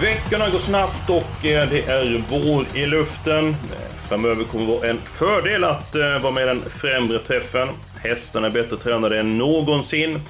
Veckorna 0.00 0.50
går 0.50 0.58
snabbt 0.58 1.10
och 1.10 1.46
eh, 1.46 1.70
det 1.70 1.86
är 1.86 2.22
vår 2.28 2.66
i 2.76 2.86
luften. 2.86 3.56
Framöver 4.08 4.44
kommer 4.44 4.66
det 4.66 4.72
vara 4.72 4.90
en 4.90 4.98
fördel 4.98 5.64
att 5.64 5.94
eh, 5.94 6.22
vara 6.22 6.32
med 6.32 6.42
i 6.42 6.46
den 6.46 6.62
främre 6.62 7.18
träffen. 7.18 7.68
Hästarna 8.02 8.46
är 8.46 8.50
bättre 8.50 8.76
tränade 8.76 9.18
än 9.20 9.38
någonsin. 9.38 10.20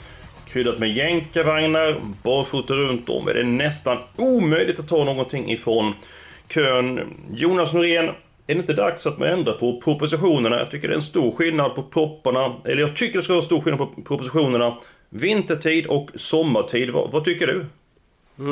Kryddat 0.47 0.79
med 0.79 0.93
jänkarvagnar, 0.93 2.01
barfota 2.23 2.75
runt 2.75 3.09
om 3.09 3.29
är 3.29 3.35
det 3.35 3.43
nästan 3.43 3.99
omöjligt 4.17 4.81
att 4.81 4.89
ta 4.89 5.05
någonting 5.05 5.51
ifrån 5.51 5.95
kön. 6.49 7.01
Jonas 7.33 7.73
Norén, 7.73 8.09
är 8.09 8.15
det 8.47 8.53
inte 8.53 8.73
dags 8.73 9.07
att 9.07 9.19
man 9.19 9.29
ändrar 9.29 9.53
på 9.53 9.81
propositionerna? 9.81 10.59
Jag 10.59 10.71
tycker 10.71 10.89
det 10.89 10.95
är 10.95 10.97
en 10.97 11.03
stor 11.03 11.31
skillnad 11.31 11.75
på 11.75 11.83
propparna, 11.83 12.57
eller 12.65 12.83
jag 12.83 12.97
tycker 12.97 13.19
det 13.19 13.23
ska 13.23 13.33
vara 13.33 13.43
stor 13.43 13.61
skillnad 13.61 13.79
på 13.79 14.03
propositionerna. 14.03 14.77
Vintertid 15.11 15.87
och 15.87 16.11
sommartid, 16.15 16.91
vad, 16.91 17.11
vad 17.11 17.25
tycker 17.25 17.47
du? 17.47 17.67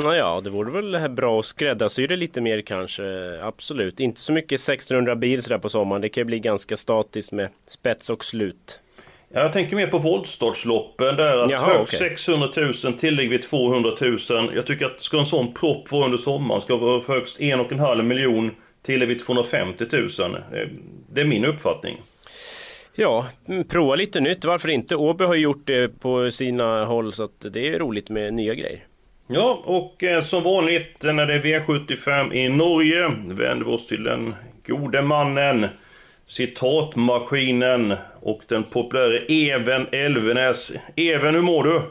Ja, 0.03 0.41
det 0.43 0.49
vore 0.49 0.81
väl 0.81 1.09
bra 1.09 1.39
att 1.39 1.45
skräddarsy 1.45 2.07
det 2.07 2.15
lite 2.15 2.41
mer 2.41 2.61
kanske. 2.61 3.03
Absolut. 3.41 3.99
Inte 3.99 4.19
så 4.19 4.33
mycket 4.33 4.59
1600 4.59 5.15
bil 5.15 5.43
sådär 5.43 5.57
på 5.57 5.69
sommaren. 5.69 6.01
Det 6.01 6.09
kan 6.09 6.21
ju 6.21 6.25
bli 6.25 6.39
ganska 6.39 6.77
statiskt 6.77 7.31
med 7.31 7.49
spets 7.67 8.09
och 8.09 8.25
slut. 8.25 8.79
Jag 9.33 9.53
tänker 9.53 9.75
mer 9.75 9.87
på 9.87 9.97
voltstartsloppen 9.97 11.15
där 11.15 11.37
att 11.37 11.51
Jaha, 11.51 11.65
högst 11.65 11.93
okej. 11.95 12.09
600 12.09 12.49
000, 12.55 12.73
tillägg 12.73 13.29
vid 13.29 13.41
200 13.43 13.91
000. 14.01 14.19
Jag 14.55 14.65
tycker 14.65 14.85
att 14.85 15.03
ska 15.03 15.19
en 15.19 15.25
sån 15.25 15.53
propp 15.53 15.91
vara 15.91 16.05
under 16.05 16.17
sommaren 16.17 16.61
ska 16.61 16.75
vara 16.77 17.01
för 17.01 17.13
högst 17.13 17.41
en 17.41 17.59
och 17.59 17.71
en 17.71 17.79
halv 17.79 18.05
miljon, 18.05 18.51
tillägg 18.81 19.07
vid 19.09 19.19
250 19.19 19.85
000. 19.91 20.35
Eh, 20.35 20.67
Det 21.13 21.21
är 21.21 21.25
min 21.25 21.45
uppfattning. 21.45 22.01
Ja, 22.95 23.27
mm, 23.47 23.63
prova 23.63 23.95
lite 23.95 24.19
nytt. 24.19 24.45
Varför 24.45 24.69
inte? 24.69 24.95
Åby 24.95 25.23
har 25.25 25.35
gjort 25.35 25.61
det 25.65 25.99
på 25.99 26.31
sina 26.31 26.85
håll 26.85 27.13
så 27.13 27.23
att 27.23 27.45
det 27.53 27.67
är 27.67 27.79
roligt 27.79 28.09
med 28.09 28.33
nya 28.33 28.53
grejer. 28.53 28.86
Ja, 29.29 29.61
och 29.65 30.03
eh, 30.03 30.21
som 30.21 30.43
vanligt 30.43 31.05
eh, 31.05 31.13
när 31.13 31.25
det 31.25 31.33
är 31.33 31.59
V75 31.59 32.33
i 32.33 32.49
Norge 32.49 33.09
vänder 33.25 33.65
vi 33.65 33.71
oss 33.71 33.87
till 33.87 34.03
den 34.03 34.35
gode 34.67 35.01
mannen, 35.01 35.65
citatmaskinen 36.25 37.95
och 38.21 38.41
den 38.47 38.63
populära 38.63 39.19
Even 39.27 39.87
Elvenes. 39.91 40.71
Even, 40.95 41.35
hur 41.35 41.41
mår 41.41 41.63
du? 41.63 41.81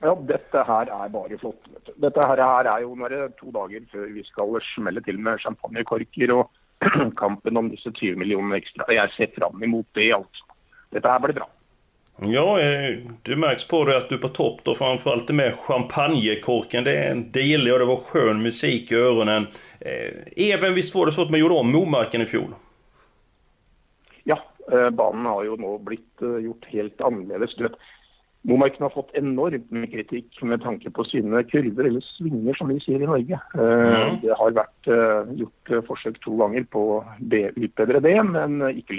Ja, 0.00 0.14
dette 0.28 0.64
her 0.66 1.04
er 1.04 1.08
bare 1.08 1.38
flott. 1.38 1.68
vet 1.74 1.86
du. 1.86 1.92
Dette 1.96 2.20
her, 2.20 2.36
her 2.36 2.64
er 2.64 2.80
jo 2.80 2.94
når 2.96 3.08
det 3.08 3.18
er 3.20 3.36
to 3.36 3.52
dager 3.52 3.84
før 3.92 4.06
vi 4.14 4.24
skal 4.24 4.56
smelle 4.74 5.04
til 5.04 5.20
med 5.20 5.40
champagnekorker 5.44 6.32
og 6.32 6.48
kampen 7.22 7.56
om 7.56 7.68
disse 7.68 7.92
20 7.92 8.16
millionene 8.16 8.56
ekstra. 8.56 8.88
Jeg 8.88 9.12
ser 9.18 9.36
fram 9.36 9.62
imot 9.62 9.86
det, 9.92 10.14
altså. 10.16 10.48
Dette 10.96 11.12
her 11.12 11.20
blir 11.20 11.36
bra. 11.42 11.50
Ja, 12.22 12.60
eh, 12.60 12.98
det 13.22 13.36
märks 13.36 13.68
på 13.68 13.84
dig 13.84 13.96
att 13.96 14.08
du 14.08 14.14
är 14.14 14.18
på 14.18 14.28
topp 14.28 14.60
då, 14.62 14.74
framförallt 14.74 15.26
det 15.26 15.32
med 15.32 15.54
champagnekorken. 15.54 16.84
Det 16.84 16.96
är 16.96 17.10
en 17.10 17.32
del 17.32 17.70
och 17.72 17.78
det 17.78 17.84
var 17.84 17.96
skön 17.96 18.42
musik 18.42 18.92
i 18.92 18.94
öronen. 18.94 19.46
Eh, 19.80 20.12
Even, 20.36 20.74
visst 20.74 20.94
var 20.94 21.06
det 21.06 21.12
så 21.12 21.22
att 21.22 21.30
man 21.30 21.40
gjorde 21.40 21.54
om 21.54 21.72
Momarken 21.72 22.20
i 22.20 22.26
fjol? 22.26 22.54
Ja, 24.24 24.38
eh, 24.72 24.90
banen 24.90 25.26
har 25.26 25.44
nå 25.56 25.78
blitt 25.78 26.22
eh, 26.22 26.36
gjort 26.44 26.64
helt 26.68 27.00
vet, 27.62 27.72
Momarken 28.42 28.82
har 28.82 28.90
fått 28.90 29.10
enormt 29.14 29.70
med 29.70 29.90
kritikk 29.92 30.42
med 30.42 30.62
tanke 30.62 30.90
på 30.90 31.04
sine 31.04 31.42
kurver, 31.44 31.84
eller 31.84 32.00
svinger 32.00 32.54
som 32.54 32.68
vi 32.68 32.80
sier 32.80 33.02
i 33.02 33.06
Norge. 33.08 33.40
Eh, 33.54 34.14
Det 34.22 34.36
har 34.38 34.50
eh, 34.88 35.32
gjort 35.40 35.72
forsøk 35.88 36.20
to 36.20 36.36
ganger 36.36 36.64
på 36.72 37.04
be- 37.18 37.52
utbedre 37.56 38.00
det, 38.00 38.16
men 38.24 38.62
eh, 38.62 38.78
ikke 38.80 38.96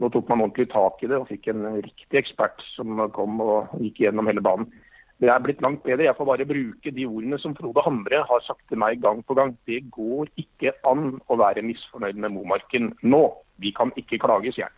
då 0.00 0.10
tog 0.10 0.28
man 0.28 0.40
ordentligt 0.40 0.70
tak 0.70 1.02
i 1.02 1.06
det 1.06 1.16
och 1.16 1.28
fick 1.28 1.46
en 1.46 1.82
riktig 1.82 2.18
expert 2.18 2.62
som 2.62 3.10
kom 3.10 3.40
och 3.40 3.66
gick 3.80 4.00
igenom 4.00 4.26
hela 4.26 4.40
banan. 4.40 4.72
Det 5.16 5.28
har 5.28 5.40
blivit 5.40 5.62
långt 5.62 5.82
bättre. 5.82 6.04
Jag 6.04 6.16
får 6.16 6.24
bara 6.24 6.44
bruka 6.44 6.90
de 6.90 7.06
orden 7.06 7.38
som 7.38 7.54
Frode 7.54 7.80
Hamre 7.80 8.24
har 8.28 8.40
sagt 8.40 8.68
till 8.68 8.78
mig 8.78 8.96
gång 8.96 9.22
på 9.22 9.34
gång. 9.34 9.56
Det 9.64 9.80
går 9.80 10.28
inte 10.34 10.72
an 10.82 11.20
att 11.26 11.38
vara 11.38 11.62
missnöjd 11.62 12.16
med 12.16 12.32
Momarken 12.32 12.94
nu. 13.00 13.28
Vi 13.56 13.72
kan 13.72 13.92
inte 13.96 14.18
klaga, 14.18 14.52
säger. 14.52 14.70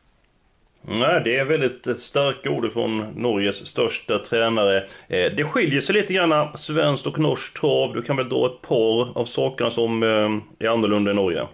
Nej, 0.82 1.22
det 1.24 1.38
är 1.38 1.44
väldigt 1.44 1.98
starka 1.98 2.50
ord 2.50 2.72
från 2.72 2.98
Norges 2.98 3.66
största 3.66 4.18
tränare. 4.18 4.78
Eh, 5.08 5.32
det 5.36 5.44
skiljer 5.44 5.80
sig 5.80 5.94
lite 5.94 6.14
grann 6.14 6.56
svenskt 6.56 7.06
och 7.06 7.18
norskt 7.18 7.60
trav. 7.60 7.94
Du 7.94 8.02
kan 8.02 8.16
väl 8.16 8.28
dra 8.28 8.46
ett 8.46 8.62
par 8.68 9.18
av 9.18 9.24
sakerna 9.24 9.70
som 9.70 10.02
eh, 10.02 10.66
är 10.66 10.72
annorlunda 10.72 11.10
i 11.10 11.14
Norge? 11.14 11.46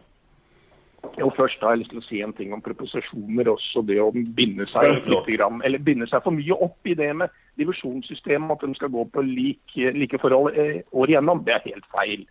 Jo, 1.18 1.30
først 1.36 1.62
har 1.62 1.74
jeg 1.74 1.82
lyst 1.82 1.92
til 1.94 2.00
å 2.00 2.06
si 2.06 2.20
en 2.24 2.32
ting 2.36 2.52
om 2.54 2.62
proposisjoner 2.64 3.48
også. 3.52 3.82
Det 3.86 3.98
å 4.02 4.10
binde 4.12 4.66
seg, 4.70 5.02
litt 5.06 5.40
eller 5.40 5.82
binde 5.82 6.08
seg 6.10 6.24
for 6.24 6.34
mye 6.36 6.56
opp 6.66 6.88
i 6.88 6.96
det 6.98 7.10
med 7.16 7.32
divisjonssystemet, 7.60 8.52
at 8.52 8.64
de 8.66 8.78
skal 8.78 8.92
gå 8.92 9.04
på 9.12 9.24
lik, 9.24 9.76
like 9.96 10.20
forhold 10.20 10.56
eh, 10.58 10.82
år 10.92 11.12
igjennom, 11.12 11.44
det 11.46 11.54
er 11.56 11.68
helt 11.70 11.86
feil. 11.94 12.26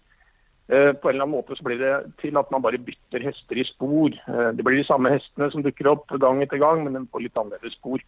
Eh, 0.67 0.91
På 0.93 1.09
en 1.09 1.15
eller 1.15 1.27
annen 1.27 1.35
måte 1.37 1.57
så 1.57 1.65
blir 1.65 1.81
det 1.81 1.93
til 2.21 2.37
at 2.37 2.51
man 2.53 2.63
bare 2.65 2.81
bytter 2.81 3.25
hester 3.25 3.57
i 3.57 3.65
spor. 3.67 4.13
Eh, 4.13 4.51
Det 4.57 4.65
blir 4.65 4.77
de 4.81 4.87
samme 4.87 5.13
hestene 5.13 5.51
som 5.51 5.65
dukker 5.65 5.91
opp 5.91 6.13
gang 6.21 6.41
etter 6.43 6.61
gang, 6.61 6.83
men 6.83 6.93
de 6.93 7.05
får 7.11 7.25
litt 7.25 7.37
annerledes 7.37 7.77
spor. 7.77 8.01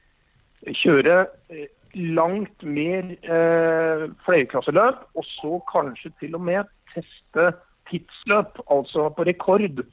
Kjøre 0.65 1.27
eh, 1.53 1.67
langt 1.93 2.63
mer 2.63 3.13
eh, 3.21 4.07
flerklasseløp, 4.25 5.05
og 5.15 5.25
så 5.37 5.61
kanskje 5.71 6.13
til 6.19 6.35
og 6.37 6.41
med 6.49 6.69
teste 6.93 7.53
tidsløp, 7.89 8.59
altså 8.69 9.09
på 9.15 9.25
rekord. 9.27 9.83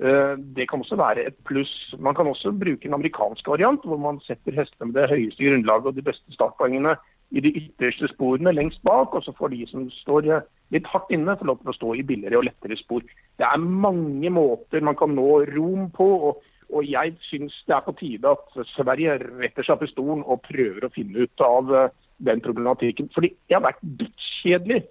Eh, 0.00 0.34
det 0.56 0.68
kan 0.70 0.80
også 0.80 0.96
være 0.96 1.26
et 1.26 1.36
pluss. 1.44 1.94
Man 1.98 2.14
kan 2.14 2.26
også 2.26 2.52
bruke 2.52 2.88
en 2.88 2.94
amerikansk 2.94 3.48
variant, 3.48 3.84
hvor 3.84 4.00
man 4.00 4.20
setter 4.24 4.54
hestene 4.56 4.92
med 4.92 5.00
det 5.00 5.10
høyeste 5.10 5.44
grunnlaget 5.44 5.90
og 5.90 5.96
de 5.96 6.06
beste 6.06 6.32
startpoengene 6.32 6.96
i 7.32 7.40
de 7.40 7.52
ytterste 7.56 8.08
sporene 8.08 8.52
lengst 8.52 8.82
bak, 8.84 9.14
og 9.14 9.24
så 9.24 9.32
får 9.36 9.52
de 9.52 9.66
som 9.68 9.84
står 9.90 10.28
litt 10.72 10.88
hardt 10.88 11.12
inne, 11.12 11.36
få 11.36 11.48
lov 11.48 11.60
til 11.60 11.72
å 11.72 11.76
stå 11.76 11.94
i 11.96 12.06
billigere 12.08 12.40
og 12.40 12.48
lettere 12.48 12.76
spor. 12.80 13.04
Det 13.40 13.46
er 13.48 13.68
mange 13.84 14.32
måter 14.32 14.84
man 14.84 14.96
kan 14.96 15.14
nå 15.16 15.28
Rom 15.52 15.88
på, 15.96 16.08
og, 16.28 16.42
og 16.72 16.88
jeg 16.88 17.16
syns 17.28 17.56
det 17.68 17.76
er 17.76 17.84
på 17.86 17.96
tide 18.00 18.32
at 18.32 18.60
Sverige 18.74 19.18
retter 19.40 19.68
seg 19.68 19.80
på 19.80 19.88
stolen 19.92 20.24
og 20.24 20.44
prøver 20.48 20.88
å 20.88 20.92
finne 20.92 21.24
ut 21.24 21.44
av 21.44 21.72
eh, 21.76 21.90
den 22.24 22.44
problematikken. 22.44 23.08
Fordi 23.14 23.32
det 23.48 23.56
har 23.56 23.64
vært 23.64 23.84
dødskjedelig 24.00 24.82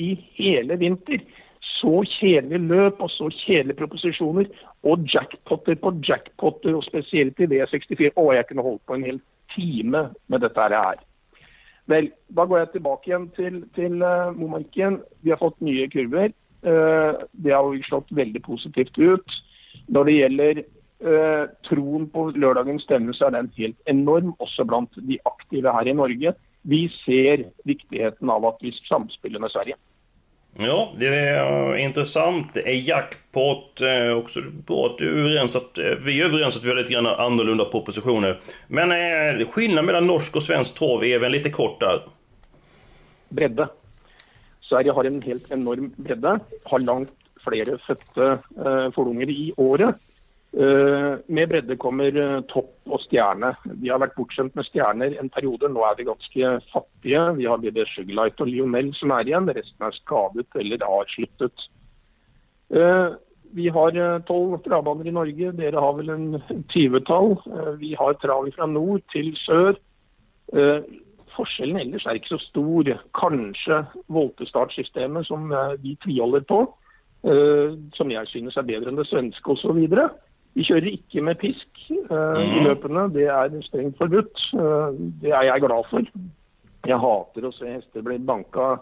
i 0.00 0.14
hele 0.38 0.78
vinter. 0.80 1.24
Så 1.72 2.02
kjedelige 2.08 2.60
løp 2.68 3.00
og 3.02 3.10
så 3.10 3.30
kjedelige 3.32 3.78
proposisjoner. 3.78 4.50
Og 4.82 5.06
jackpotter 5.14 5.78
på 5.80 5.94
jackpotter, 6.08 6.76
og 6.76 6.84
spesielt 6.84 7.40
i 7.40 7.48
V64. 7.50 8.12
Å, 8.16 8.26
jeg 8.36 8.48
kunne 8.50 8.66
holdt 8.66 8.84
på 8.86 8.98
en 8.98 9.06
hel 9.08 9.22
time 9.54 10.08
med 10.28 10.44
dette 10.44 10.68
her. 10.74 11.00
Vel, 11.90 12.12
da 12.30 12.44
går 12.46 12.62
jeg 12.62 12.70
tilbake 12.76 13.10
igjen 13.10 13.24
til, 13.36 13.56
til 13.76 14.04
eh, 14.06 14.28
uh, 14.28 14.36
Momarken. 14.36 15.00
Vi 15.22 15.32
har 15.34 15.40
fått 15.40 15.58
nye 15.64 15.88
kurver. 15.90 16.30
Uh, 16.62 17.24
det 17.32 17.54
har 17.56 17.80
slått 17.88 18.12
veldig 18.14 18.42
positivt 18.46 18.98
ut. 18.98 19.38
Når 19.90 20.08
det 20.08 20.14
gjelder 20.14 20.62
uh, 21.02 21.44
troen 21.66 22.06
på 22.12 22.28
lørdagens 22.36 22.86
stämning 22.86 23.16
så 23.18 23.28
er 23.28 23.36
den 23.36 23.50
helt 23.58 23.90
enorm, 23.90 24.36
også 24.38 24.66
blant 24.68 24.94
de 25.08 25.18
aktive 25.26 25.74
her 25.74 25.90
i 25.90 25.96
Norge. 25.98 26.34
Vi 26.62 26.84
ser 27.00 27.48
viktigheten 27.66 28.30
av 28.30 28.46
at 28.52 28.62
vi 28.62 28.70
samspiller 28.86 29.42
med 29.42 29.50
Sverige. 29.50 29.78
Ja, 30.58 30.92
det 30.98 31.06
är 31.06 31.74
eh, 31.74 31.84
intressant. 31.84 32.54
Det 32.54 32.68
är 32.68 32.88
jackpot. 32.88 33.80
Eh, 33.80 34.16
också 34.16 34.40
bra 34.66 34.86
att 34.86 34.98
du 34.98 35.08
är 35.08 35.24
överens 35.24 35.56
att 35.56 35.78
eh, 35.78 35.84
vi 35.84 36.20
är 36.20 36.24
överens 36.24 36.56
att 36.56 36.64
vi 36.64 36.68
har 36.68 36.76
lite 36.76 36.92
grann 36.92 37.06
annorlunda 37.06 37.64
propositioner. 37.64 38.40
Men 38.68 38.90
skillnaden 39.44 39.86
mellan 39.86 40.06
norsk 40.06 40.36
och 40.36 40.42
svensk 40.42 40.78
trav 40.78 41.04
är 41.04 41.18
väl 41.18 41.32
lite 41.32 41.50
kort 41.50 41.80
där? 41.80 42.00
bredde. 43.32 43.68
Sverige 44.60 44.90
har 44.90 45.04
en 45.04 45.22
helt 45.22 45.50
enorm 45.50 45.92
bredde. 45.96 46.40
Har 46.64 46.78
långt 46.78 47.10
flere 47.44 47.78
fødte 47.86 48.38
eh, 48.66 48.90
forlunger 48.90 49.30
i 49.30 49.52
året. 49.56 49.96
Eh, 50.52 51.18
med 51.26 51.48
bredde 51.48 51.78
kommer 51.80 52.12
eh, 52.12 52.40
topp 52.52 52.90
og 52.92 53.00
stjerne. 53.06 53.54
Vi 53.80 53.88
har 53.88 54.02
vært 54.02 54.18
bortskjemt 54.18 54.56
med 54.58 54.66
stjerner 54.68 55.14
en 55.16 55.30
periode. 55.32 55.70
Nå 55.72 55.80
er 55.88 55.96
vi 55.96 56.04
ganske 56.04 56.50
fattige. 56.68 57.22
Vi 57.38 57.46
har 57.48 57.60
både 57.62 57.86
Sugarlight 57.88 58.40
og 58.44 58.50
Lionel 58.50 58.90
som 58.98 59.14
er 59.16 59.30
igjen. 59.30 59.48
Resten 59.48 59.86
er 59.86 59.96
skadet 59.96 60.58
eller 60.60 60.84
har 60.84 61.08
slutat. 61.08 61.64
Eh, 62.68 63.14
vi 63.52 63.68
har 63.72 63.96
tolv 64.28 64.58
travbaner 64.64 65.08
i 65.08 65.14
Norge. 65.16 65.54
Dere 65.56 65.80
har 65.80 65.96
vel 65.96 66.12
en 66.12 66.28
tyvetall. 66.72 67.34
Vi 67.80 67.94
har 67.96 68.20
trav 68.20 68.48
fra 68.52 68.68
nord 68.68 69.00
til 69.12 69.32
sør. 69.40 69.80
Eh, 70.52 70.84
Forskjellen 71.32 71.78
ellers 71.80 72.04
er 72.04 72.18
ikke 72.18 72.34
så 72.34 72.40
stor. 72.44 72.90
Kanskje 73.16 73.78
voltestartsystemet 74.12 75.24
som 75.24 75.48
vi 75.80 75.94
tviholder 76.04 76.44
på, 76.44 76.58
som 77.96 78.12
jeg 78.12 78.28
synes 78.28 78.58
er 78.60 78.66
bedre 78.68 78.92
enn 78.92 78.98
det 79.00 79.06
svenske 79.08 79.54
osv. 79.54 79.80
Vi 80.54 80.64
kjører 80.68 80.90
ikke 80.92 81.24
med 81.24 81.38
pisk 81.40 81.82
eh, 81.88 82.40
i 82.44 82.62
løpene. 82.66 83.06
Det 83.14 83.28
er 83.32 83.54
strengt 83.64 83.98
forbudt. 84.00 84.46
Eh, 84.52 84.96
Det 85.22 85.32
er 85.32 85.48
jeg 85.48 85.64
glad 85.64 85.88
for. 85.90 86.08
Jeg 86.82 86.98
hater 86.98 87.46
å 87.46 87.52
se 87.54 87.68
hester 87.70 88.02
bli 88.04 88.18
banka 88.18 88.74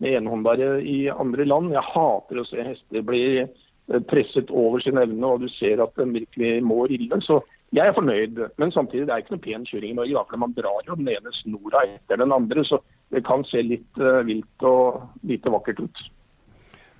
med 0.00 0.16
enhåndbare 0.20 0.78
i 0.86 1.10
andre 1.12 1.44
land. 1.44 1.72
Jeg 1.74 1.82
hater 1.92 2.40
å 2.40 2.46
se 2.48 2.62
hester 2.64 3.04
bli 3.04 3.24
eh, 3.42 4.02
presset 4.08 4.50
over 4.50 4.80
sin 4.80 5.00
evne, 5.02 5.26
og 5.26 5.44
du 5.44 5.48
ser 5.52 5.82
at 5.84 5.92
de 5.98 6.06
virkelig 6.14 6.62
mår 6.64 6.94
ille. 6.96 7.20
Så 7.26 7.40
jeg 7.76 7.86
er 7.86 7.96
fornøyd. 7.96 8.40
Men 8.58 8.72
samtidig 8.72 9.06
det 9.06 9.14
er 9.14 9.24
ikke 9.24 9.36
noe 9.36 9.44
pen 9.44 9.66
kjøring 9.68 9.92
i 9.92 9.98
Norge. 10.00 10.24
For 10.30 10.40
Man 10.40 10.56
drar 10.56 10.80
jo 10.88 10.96
den 10.98 11.12
ene 11.12 11.34
snora 11.36 11.84
etter 11.84 12.22
den 12.22 12.32
andre, 12.32 12.64
så 12.64 12.80
det 13.10 13.26
kan 13.26 13.44
se 13.44 13.60
litt 13.66 14.00
eh, 14.00 14.22
vilt 14.24 14.66
og 14.66 15.04
lite 15.26 15.52
vakkert 15.52 15.84
ut. 15.84 16.02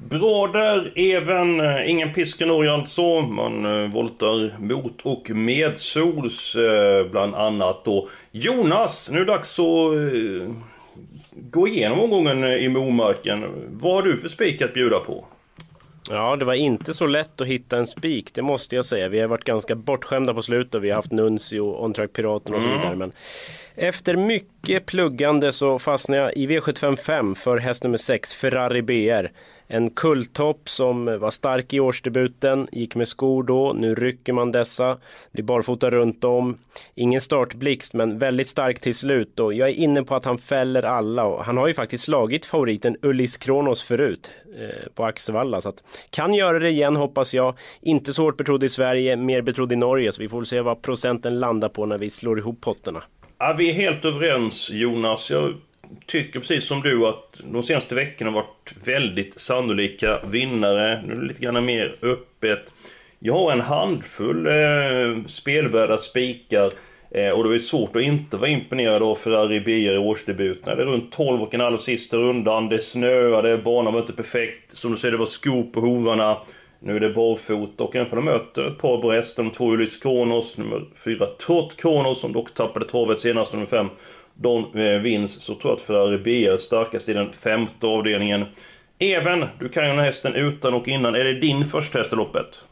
Bra 0.08 0.46
där, 0.46 0.92
Even. 0.96 1.60
Ingen 1.86 2.12
pisk 2.12 2.40
i 2.40 2.44
Norge 2.44 2.72
alltså. 2.72 3.20
Man 3.20 3.64
eh, 3.64 3.90
voltar 3.90 4.58
mot 4.58 5.00
och 5.02 5.30
medsols 5.30 6.56
eh, 6.56 7.10
bland 7.10 7.34
annat 7.34 7.84
då. 7.84 8.08
Jonas, 8.30 9.10
nu 9.12 9.20
är 9.20 9.24
det 9.24 9.32
dags 9.32 9.58
att 9.58 9.66
eh, 9.66 10.54
gå 11.34 11.68
igenom 11.68 12.00
omgången 12.00 12.44
i 12.44 12.68
Momarken. 12.68 13.44
Vad 13.70 13.94
har 13.94 14.02
du 14.02 14.16
för 14.16 14.28
spik 14.28 14.62
att 14.62 14.74
bjuda 14.74 14.98
på? 14.98 15.24
Ja, 16.10 16.36
det 16.36 16.44
var 16.44 16.54
inte 16.54 16.94
så 16.94 17.06
lätt 17.06 17.40
att 17.40 17.46
hitta 17.46 17.78
en 17.78 17.86
spik, 17.86 18.34
det 18.34 18.42
måste 18.42 18.76
jag 18.76 18.84
säga. 18.84 19.08
Vi 19.08 19.20
har 19.20 19.28
varit 19.28 19.44
ganska 19.44 19.74
bortskämda 19.74 20.34
på 20.34 20.42
slutet 20.42 20.82
vi 20.82 20.88
har 20.88 20.96
haft 20.96 21.12
Nuncio, 21.12 21.60
On-Track 21.60 22.12
Piraten 22.12 22.54
och 22.54 22.62
så 22.62 22.68
vidare. 22.68 22.96
Men 22.96 23.12
efter 23.74 24.16
mycket 24.16 24.86
pluggande 24.86 25.52
så 25.52 25.78
fastnade 25.78 26.22
jag 26.22 26.36
i 26.36 26.46
V755 26.46 27.34
för 27.34 27.58
häst 27.58 27.84
nummer 27.84 27.98
6, 27.98 28.34
Ferrari 28.34 28.82
BR. 28.82 29.28
En 29.72 29.90
kulltopp 29.90 30.68
som 30.68 31.04
var 31.04 31.30
stark 31.30 31.74
i 31.74 31.80
årsdebuten, 31.80 32.68
gick 32.72 32.94
med 32.94 33.08
skor 33.08 33.42
då, 33.42 33.72
nu 33.72 33.94
rycker 33.94 34.32
man 34.32 34.52
dessa, 34.52 34.98
blir 35.32 35.44
barfota 35.44 35.90
runt 35.90 36.24
om. 36.24 36.58
Ingen 36.94 37.20
startblixt 37.20 37.94
men 37.94 38.18
väldigt 38.18 38.48
stark 38.48 38.80
till 38.80 38.94
slut 38.94 39.40
och 39.40 39.54
jag 39.54 39.68
är 39.68 39.74
inne 39.74 40.02
på 40.02 40.14
att 40.14 40.24
han 40.24 40.38
fäller 40.38 40.82
alla 40.82 41.24
och 41.24 41.44
han 41.44 41.56
har 41.56 41.68
ju 41.68 41.74
faktiskt 41.74 42.04
slagit 42.04 42.46
favoriten 42.46 42.96
Ullis 43.02 43.36
Kronos 43.36 43.82
förut 43.82 44.30
eh, 44.58 44.92
på 44.94 45.04
Axevalla 45.04 45.60
så 45.60 45.68
att 45.68 45.82
kan 46.10 46.34
göra 46.34 46.58
det 46.58 46.70
igen 46.70 46.96
hoppas 46.96 47.34
jag. 47.34 47.58
Inte 47.80 48.12
så 48.12 48.22
hårt 48.22 48.36
betrodd 48.36 48.64
i 48.64 48.68
Sverige, 48.68 49.16
mer 49.16 49.42
betrodd 49.42 49.72
i 49.72 49.76
Norge 49.76 50.12
så 50.12 50.22
vi 50.22 50.28
får 50.28 50.36
väl 50.36 50.46
se 50.46 50.60
vad 50.60 50.82
procenten 50.82 51.40
landar 51.40 51.68
på 51.68 51.86
när 51.86 51.98
vi 51.98 52.10
slår 52.10 52.38
ihop 52.38 52.60
potterna. 52.60 53.02
Ja, 53.38 53.54
vi 53.58 53.70
är 53.70 53.74
helt 53.74 54.04
överens 54.04 54.70
Jonas. 54.70 55.30
Jag 55.30 55.54
tycker 56.06 56.40
precis 56.40 56.64
som 56.64 56.82
du 56.82 57.06
att 57.06 57.40
de 57.44 57.62
senaste 57.62 57.94
veckorna 57.94 58.30
har 58.30 58.36
varit 58.36 58.74
väldigt 58.84 59.40
sannolika 59.40 60.20
vinnare. 60.30 61.02
Nu 61.06 61.12
är 61.12 61.16
det 61.16 61.26
lite 61.26 61.40
grann 61.40 61.64
mer 61.64 61.94
öppet. 62.02 62.72
Jag 63.18 63.34
har 63.34 63.52
en 63.52 63.60
handfull 63.60 64.46
eh, 64.46 65.24
spelvärda 65.26 65.98
spikar. 65.98 66.72
Eh, 67.10 67.30
och 67.30 67.48
det 67.48 67.54
är 67.54 67.58
svårt 67.58 67.96
att 67.96 68.02
inte 68.02 68.36
vara 68.36 68.50
imponerad 68.50 69.02
av 69.02 69.14
Ferrari 69.14 69.60
BR 69.60 69.94
i 69.94 69.98
årsdebuten. 69.98 70.76
Det 70.76 70.82
är 70.82 70.86
runt 70.86 71.12
12 71.12 71.42
och 71.42 71.54
en 71.54 71.60
halv 71.60 71.78
sista 71.78 72.16
rundan. 72.16 72.68
Det 72.68 72.78
snöade, 72.78 73.58
banan 73.58 73.92
var 73.92 74.00
inte 74.00 74.12
perfekt. 74.12 74.76
Som 74.76 74.90
du 74.90 74.96
säger, 74.96 75.12
det 75.12 75.18
var 75.18 75.26
skop 75.26 75.72
på 75.72 75.80
hovarna. 75.80 76.36
Nu 76.82 76.96
är 76.96 77.00
det 77.00 77.10
barfota 77.10 77.84
och 77.84 77.96
även 77.96 78.10
de 78.10 78.24
möter 78.24 78.66
ett 78.66 78.78
par 78.78 78.98
bra 78.98 79.12
hästar. 79.12 79.42
de 79.42 79.50
två 79.50 79.72
Ulis 79.72 79.98
Kronos, 79.98 80.58
nummer 80.58 80.84
fyra 81.04 81.26
Trott 81.26 81.76
Kronos 81.76 82.20
som 82.20 82.32
dock 82.32 82.54
tappade 82.54 82.84
travet 82.84 83.20
senast, 83.20 83.52
nummer 83.52 83.66
fem 83.66 83.88
de 84.42 84.74
eh, 84.74 85.00
vinns 85.00 85.42
så 85.42 85.54
tror 85.54 85.70
jag 85.70 85.76
att 85.76 85.82
Ferrari 85.82 86.18
B 86.18 86.46
är 86.46 86.56
starkast 86.56 87.08
i 87.08 87.12
den 87.12 87.32
femte 87.32 87.86
avdelningen. 87.86 88.44
Even, 88.98 89.46
du 89.58 89.68
kan 89.68 89.82
ju 89.82 89.88
den 89.88 89.98
här 89.98 90.04
hästen 90.04 90.34
utan 90.34 90.74
och 90.74 90.88
innan. 90.88 91.14
Är 91.14 91.24
det 91.24 91.40
din 91.40 91.64
första 91.64 91.98
häst 91.98 92.12
i 92.12 92.16
loppet? 92.16 92.64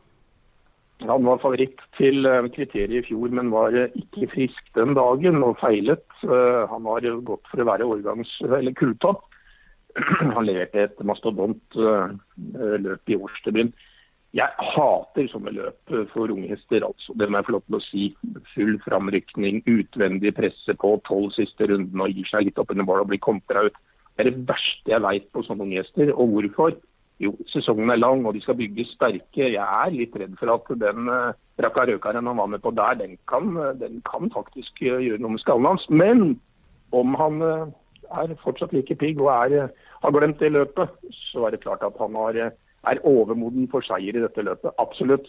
Han 0.98 1.24
var 1.24 1.38
favoritt 1.38 1.80
till 1.96 2.26
eh, 2.26 2.46
kriteriet 2.46 3.04
i 3.04 3.06
fjor, 3.06 3.28
men 3.28 3.50
var 3.50 3.72
eh, 3.72 3.90
ikke 3.94 4.26
frisk 4.34 4.70
den 4.74 4.94
dagen 4.94 5.42
og 5.44 5.58
feilet. 5.60 6.06
Eh, 6.24 6.62
han 6.70 6.88
har 6.90 7.06
gått 7.20 7.46
for 7.50 7.62
å 7.62 7.68
være 7.68 7.86
årgangs- 7.86 8.40
eller 8.58 8.72
kulltopp. 8.72 9.24
Han 10.34 10.46
leverte 10.46 10.82
et 10.84 10.98
mastodont 11.06 11.78
eh, 11.78 12.10
løp 12.78 13.10
i 13.10 13.16
årsdebuten. 13.16 13.72
Jeg 14.36 14.52
hater 14.74 15.28
sånne 15.32 15.54
løp 15.56 15.94
eh, 15.94 16.04
for 16.12 16.30
unge 16.34 16.52
altså. 16.52 17.14
Det 17.16 17.28
må 17.28 17.38
jeg 17.38 17.46
få 17.46 17.54
lov 17.56 17.64
til 17.66 17.78
å 17.78 17.84
si. 17.86 18.04
Full 18.54 18.74
framrykning, 18.84 19.62
utvendig 19.66 20.34
presse 20.36 20.74
på 20.74 20.98
tolv 21.08 21.32
siste 21.36 21.70
rundorna 21.70 22.08
og 22.08 22.18
gir 22.18 22.28
seg 22.28 22.48
litt 22.48 22.60
opp 22.60 22.74
under 22.74 22.84
mål 22.84 23.06
og 23.06 23.10
blir 23.12 23.24
kontra 23.24 23.64
ut. 23.68 23.80
Det 24.18 24.26
er 24.26 24.30
det 24.30 24.48
verste 24.50 24.92
jeg 24.92 25.04
veit 25.04 25.32
på 25.32 25.42
sånne 25.46 25.64
unghästar. 25.64 26.12
Och 26.12 26.20
Og 26.20 26.28
hvorfor? 26.28 26.76
Jo, 27.18 27.32
sesongen 27.46 27.90
er 27.90 27.96
lang 27.96 28.26
og 28.26 28.34
de 28.34 28.40
skal 28.40 28.54
bygges 28.54 28.92
sterke. 28.94 29.50
Jeg 29.50 29.56
er 29.58 29.90
litt 29.90 30.14
redd 30.14 30.36
for 30.38 30.52
at 30.54 30.68
den 30.78 31.08
eh, 31.08 31.32
uh, 31.32 31.64
Raka 31.64 32.12
han 32.12 32.36
var 32.36 32.46
med 32.46 32.62
på 32.62 32.70
der, 32.70 32.94
den 32.94 33.18
kan, 33.26 33.54
den 33.80 34.02
kan 34.06 34.30
faktisk 34.30 34.82
eh, 34.82 35.02
gjøre 35.02 35.18
noe 35.18 35.34
med 35.34 35.40
skallen 35.42 35.66
hans. 35.66 35.88
Men 35.90 36.40
om 36.92 37.14
han 37.18 37.42
eh, 37.42 37.66
er 38.22 38.34
fortsatt 38.42 38.72
like 38.72 38.94
pigg 38.94 39.20
og 39.20 39.32
er, 39.32 39.64
eh, 39.64 39.68
har 40.02 40.14
glemt 40.14 40.38
det 40.40 40.52
løpet, 40.52 40.94
så 41.10 41.46
er 41.46 41.50
det 41.50 41.62
klart 41.64 41.82
at 41.82 41.98
han 41.98 42.14
har, 42.14 42.36
eh, 42.36 42.54
er 42.86 43.02
overmoden 43.04 43.68
for 43.70 43.80
seier 43.86 44.16
i 44.16 44.22
dette 44.22 44.42
løpet. 44.42 44.70
Absolutt. 44.78 45.26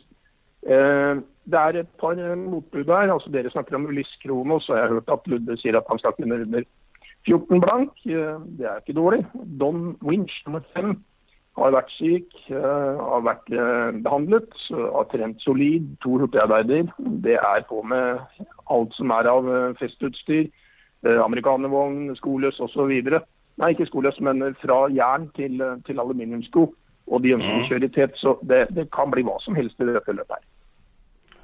Eh, 0.67 1.21
det 1.49 1.59
er 1.59 1.79
et 1.79 1.91
par 1.99 2.19
eh, 2.19 2.37
motbud 2.37 2.83
der. 2.83 3.13
altså 3.13 3.31
Dere 3.33 3.49
snakker 3.49 3.75
om 3.75 3.85
Ulyss 3.85 4.17
Kronos, 4.23 4.69
og 4.69 4.77
jeg 4.77 4.85
har 4.85 4.93
hørt 4.93 5.09
at 5.13 5.27
Ludde 5.27 5.57
sier 5.57 5.77
at 5.77 5.87
han 5.89 5.99
skal 5.99 6.13
kunne 6.17 6.41
under 6.45 6.63
14 7.27 7.61
blank. 7.61 7.91
Eh, 8.05 8.35
det 8.59 8.65
er 8.67 8.81
ikke 8.81 8.99
dårlig. 8.99 9.25
Don 9.59 9.97
Winch 10.01 10.43
nummer 10.45 10.61
fem 10.75 10.97
har 11.59 11.73
vært 11.75 11.91
syk, 11.97 12.35
eh, 12.51 12.99
har 12.99 13.25
vært 13.25 13.49
eh, 13.51 13.91
behandlet, 14.05 14.53
har 14.69 15.09
trent 15.11 15.41
solid, 15.43 15.89
to 16.03 16.19
hurtigarbeider. 16.21 16.91
Det 17.25 17.35
er 17.35 17.65
på 17.69 17.81
med 17.83 18.19
alt 18.69 18.95
som 18.95 19.11
er 19.15 19.27
av 19.31 19.49
eh, 19.49 19.73
festutstyr. 19.79 20.47
eh, 21.05 21.19
Amerikanervogn, 21.23 22.15
skoløs 22.15 22.59
osv. 22.59 22.91
Nei, 23.59 23.71
ikke 23.73 23.89
skoløs, 23.89 24.19
men 24.23 24.43
fra 24.61 24.87
jern 24.91 25.29
til, 25.35 25.61
eh, 25.61 25.77
til 25.87 25.99
aluminiumssko. 25.99 26.73
Og 27.09 27.21
de 27.25 27.33
ønsker 27.35 27.57
å 27.57 27.67
kjøre 27.67 27.89
i 27.89 27.94
tet, 27.95 28.15
så 28.21 28.38
det, 28.41 28.67
det 28.77 28.89
kan 28.95 29.11
bli 29.11 29.23
hva 29.25 29.35
som 29.41 29.56
helst 29.57 29.81
i 29.81 29.88
dette 29.89 30.13
løpet 30.13 30.38
her. 30.38 30.45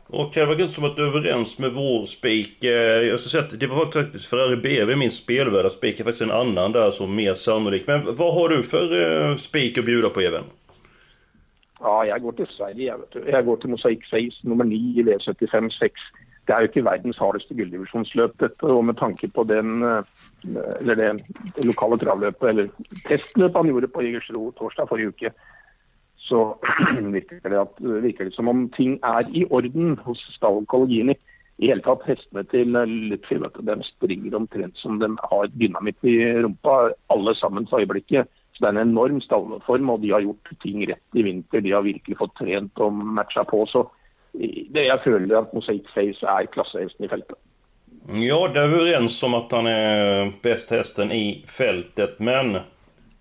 Och 0.08 0.38
jag 0.38 0.48
verkar 0.48 0.64
inte 0.64 0.76
som 0.76 0.84
att 0.84 0.96
du 0.96 1.04
är 1.04 1.08
överens 1.08 1.60
med 1.60 1.72
vår 1.74 2.06
spik. 2.06 2.64
Eh, 2.64 2.72
Jag 2.72 3.20
ska 3.20 3.30
säga 3.30 3.44
att 3.44 3.60
det 3.60 3.68
var 3.68 3.92
faktiskt 3.92 4.26
Ferrari 4.26 4.56
BV, 4.56 4.96
min 4.96 5.12
spelvärda 5.12 5.70
spik, 5.70 6.00
är 6.00 6.04
faktiskt 6.04 6.22
en 6.22 6.32
annan 6.32 6.72
där 6.72 6.92
som 6.92 7.16
mer 7.16 7.34
sannolik. 7.34 7.88
Men 7.88 8.16
vad 8.16 8.34
har 8.34 8.50
du 8.50 8.64
för 8.64 8.86
eh, 9.30 9.36
spik 9.36 9.78
att 9.78 9.86
bjuda 9.86 10.10
på 10.10 10.22
Even? 10.22 10.44
Ja, 11.80 12.06
jeg 12.06 12.22
går 12.22 12.32
til 12.32 12.48
Sverige. 12.50 12.94
Du. 13.14 13.20
jeg 13.28 13.46
går 13.46 13.56
til 13.56 13.70
Mosaic 13.70 14.06
Face 14.10 14.40
nummer 14.44 14.64
9 14.66 14.76
i 14.76 15.04
V75-6. 15.04 15.90
Det 16.48 16.54
er 16.54 16.60
jo 16.62 16.70
ikke 16.70 16.86
verdens 16.86 17.18
hardeste 17.18 17.54
gulldivisjonsløp, 17.58 18.38
dette. 18.40 18.64
Og 18.64 18.86
med 18.86 18.98
tanke 18.98 19.28
på 19.28 19.44
den, 19.44 19.84
eh, 19.84 20.04
eller 20.80 20.96
det, 21.00 21.10
det 21.56 21.66
lokale 21.66 21.98
travløpet, 22.02 22.50
eller 22.50 22.68
testløpet 23.08 23.60
han 23.60 23.70
gjorde 23.72 23.92
på 23.94 24.04
Jegersro 24.06 24.50
torsdag 24.60 24.90
forrige 24.90 25.14
uke, 25.14 25.32
så 26.26 26.42
virker 27.16 27.42
det, 27.44 27.60
at, 27.60 27.82
virker 28.04 28.30
det 28.30 28.34
som 28.34 28.50
om 28.50 28.68
ting 28.76 28.98
er 29.04 29.30
i 29.30 29.46
orden 29.50 29.98
hos 30.06 30.22
Stall 30.36 30.66
I 31.58 31.70
hele 31.70 31.82
tatt, 31.82 32.02
hestene 32.04 32.44
til 32.52 32.76
eh, 32.76 32.96
Lutfi 33.12 33.38
de 33.40 33.76
springer 33.84 34.36
omtrent 34.36 34.78
som 34.78 35.00
de 35.00 35.08
har 35.32 35.48
dynamitt 35.54 36.04
i 36.04 36.18
rumpa, 36.44 36.92
alle 37.10 37.36
sammen 37.36 37.68
for 37.68 37.80
øyeblikket. 37.80 38.28
Så 38.52 38.60
Det 38.60 38.68
er 38.68 38.82
en 38.82 38.90
enorm 38.90 39.22
stallform, 39.22 39.90
og 39.90 40.02
de 40.02 40.12
har 40.12 40.22
gjort 40.22 40.52
ting 40.62 40.84
rett 40.90 41.16
i 41.16 41.24
vinter. 41.24 41.62
De 41.62 41.72
har 41.72 41.82
virkelig 41.82 42.18
fått 42.18 42.36
trent 42.40 42.80
og 42.80 42.94
matcha 42.94 43.44
på. 43.44 43.66
Så 43.68 43.88
det 44.34 44.86
jeg 44.88 45.00
føler 45.04 45.38
at 45.38 45.54
Mosaic 45.54 45.88
Face 45.94 46.26
er 46.28 46.52
klassehesten 46.52 47.06
i 47.06 47.08
feltet. 47.08 47.38
Mm, 48.10 48.24
ja, 48.24 48.48
det 48.48 48.60
är 48.60 48.68
vi 48.68 48.76
överens 48.76 49.24
om 49.24 49.34
att 49.34 49.52
han 49.52 49.68
är 49.68 50.32
bästa 50.42 50.76
hästen 50.76 51.12
i 51.12 51.46
fältet, 51.48 52.20
men 52.20 52.58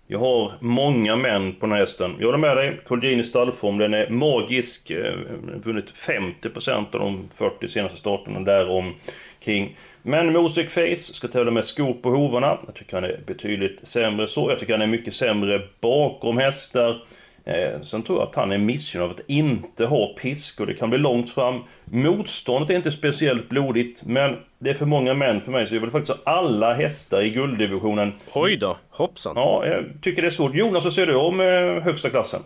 jag 0.07 0.19
har 0.19 0.51
många 0.59 1.15
män 1.15 1.53
på 1.53 1.65
den 1.65 1.71
här 1.71 1.79
hästen. 1.79 2.15
Jag 2.19 2.25
håller 2.25 2.37
med 2.37 2.57
dig, 2.57 2.79
Colgjini 2.87 3.23
stallform, 3.23 3.77
den 3.77 3.93
är 3.93 4.09
magisk. 4.09 4.91
Eh, 4.91 5.13
vunnit 5.63 5.93
50% 5.93 6.95
av 6.95 6.99
de 6.99 7.29
40 7.35 7.67
senaste 7.67 7.97
starterna 7.97 8.39
därom 8.39 8.93
kring. 9.43 9.77
Men 10.01 10.33
Mosek 10.33 10.69
Face 10.69 10.95
ska 10.95 11.27
tävla 11.27 11.51
med 11.51 11.65
skor 11.65 11.93
på 11.93 12.09
hovarna. 12.09 12.57
Jag 12.65 12.75
tycker 12.75 12.97
han 12.97 13.03
är 13.03 13.19
betydligt 13.25 13.87
sämre 13.87 14.27
så. 14.27 14.49
Jag 14.49 14.59
tycker 14.59 14.73
han 14.73 14.81
är 14.81 14.87
mycket 14.87 15.13
sämre 15.13 15.61
bakom 15.81 16.37
hästar. 16.37 17.03
Eh, 17.47 17.81
sen 17.81 18.03
tror 18.03 18.19
jag 18.19 18.27
att 18.27 18.35
han 18.35 18.51
är 18.51 18.57
missgynnad 18.57 19.09
av 19.09 19.15
att 19.15 19.21
inte 19.27 19.85
ha 19.85 20.07
pisk 20.21 20.59
och 20.59 20.67
det 20.67 20.73
kan 20.73 20.89
bli 20.89 20.99
långt 20.99 21.29
fram. 21.29 21.63
Motståndet 21.85 22.69
är 22.69 22.75
inte 22.75 22.91
speciellt 22.91 23.49
blodigt, 23.49 24.05
men 24.05 24.37
det 24.59 24.69
är 24.69 24.73
för 24.73 24.85
många 24.85 25.13
män 25.13 25.41
för 25.41 25.51
mig 25.51 25.67
så 25.67 25.75
jag 25.75 25.81
vill 25.81 25.89
faktiskt 25.89 26.17
ha 26.17 26.33
alla 26.33 26.73
hästar 26.73 27.21
i 27.21 27.29
gulddivisionen. 27.29 28.13
Oj 28.33 28.57
då, 28.57 28.77
hoppsan. 28.89 29.33
Ja, 29.35 29.65
jag 29.65 29.85
tycker 30.01 30.21
det 30.21 30.27
är 30.27 30.31
svårt. 30.31 30.55
Jonas, 30.55 30.83
vad 30.83 30.93
säger 30.93 31.07
du 31.07 31.15
om 31.15 31.39
eh, 31.39 31.83
högsta 31.83 32.09
klassen? 32.09 32.41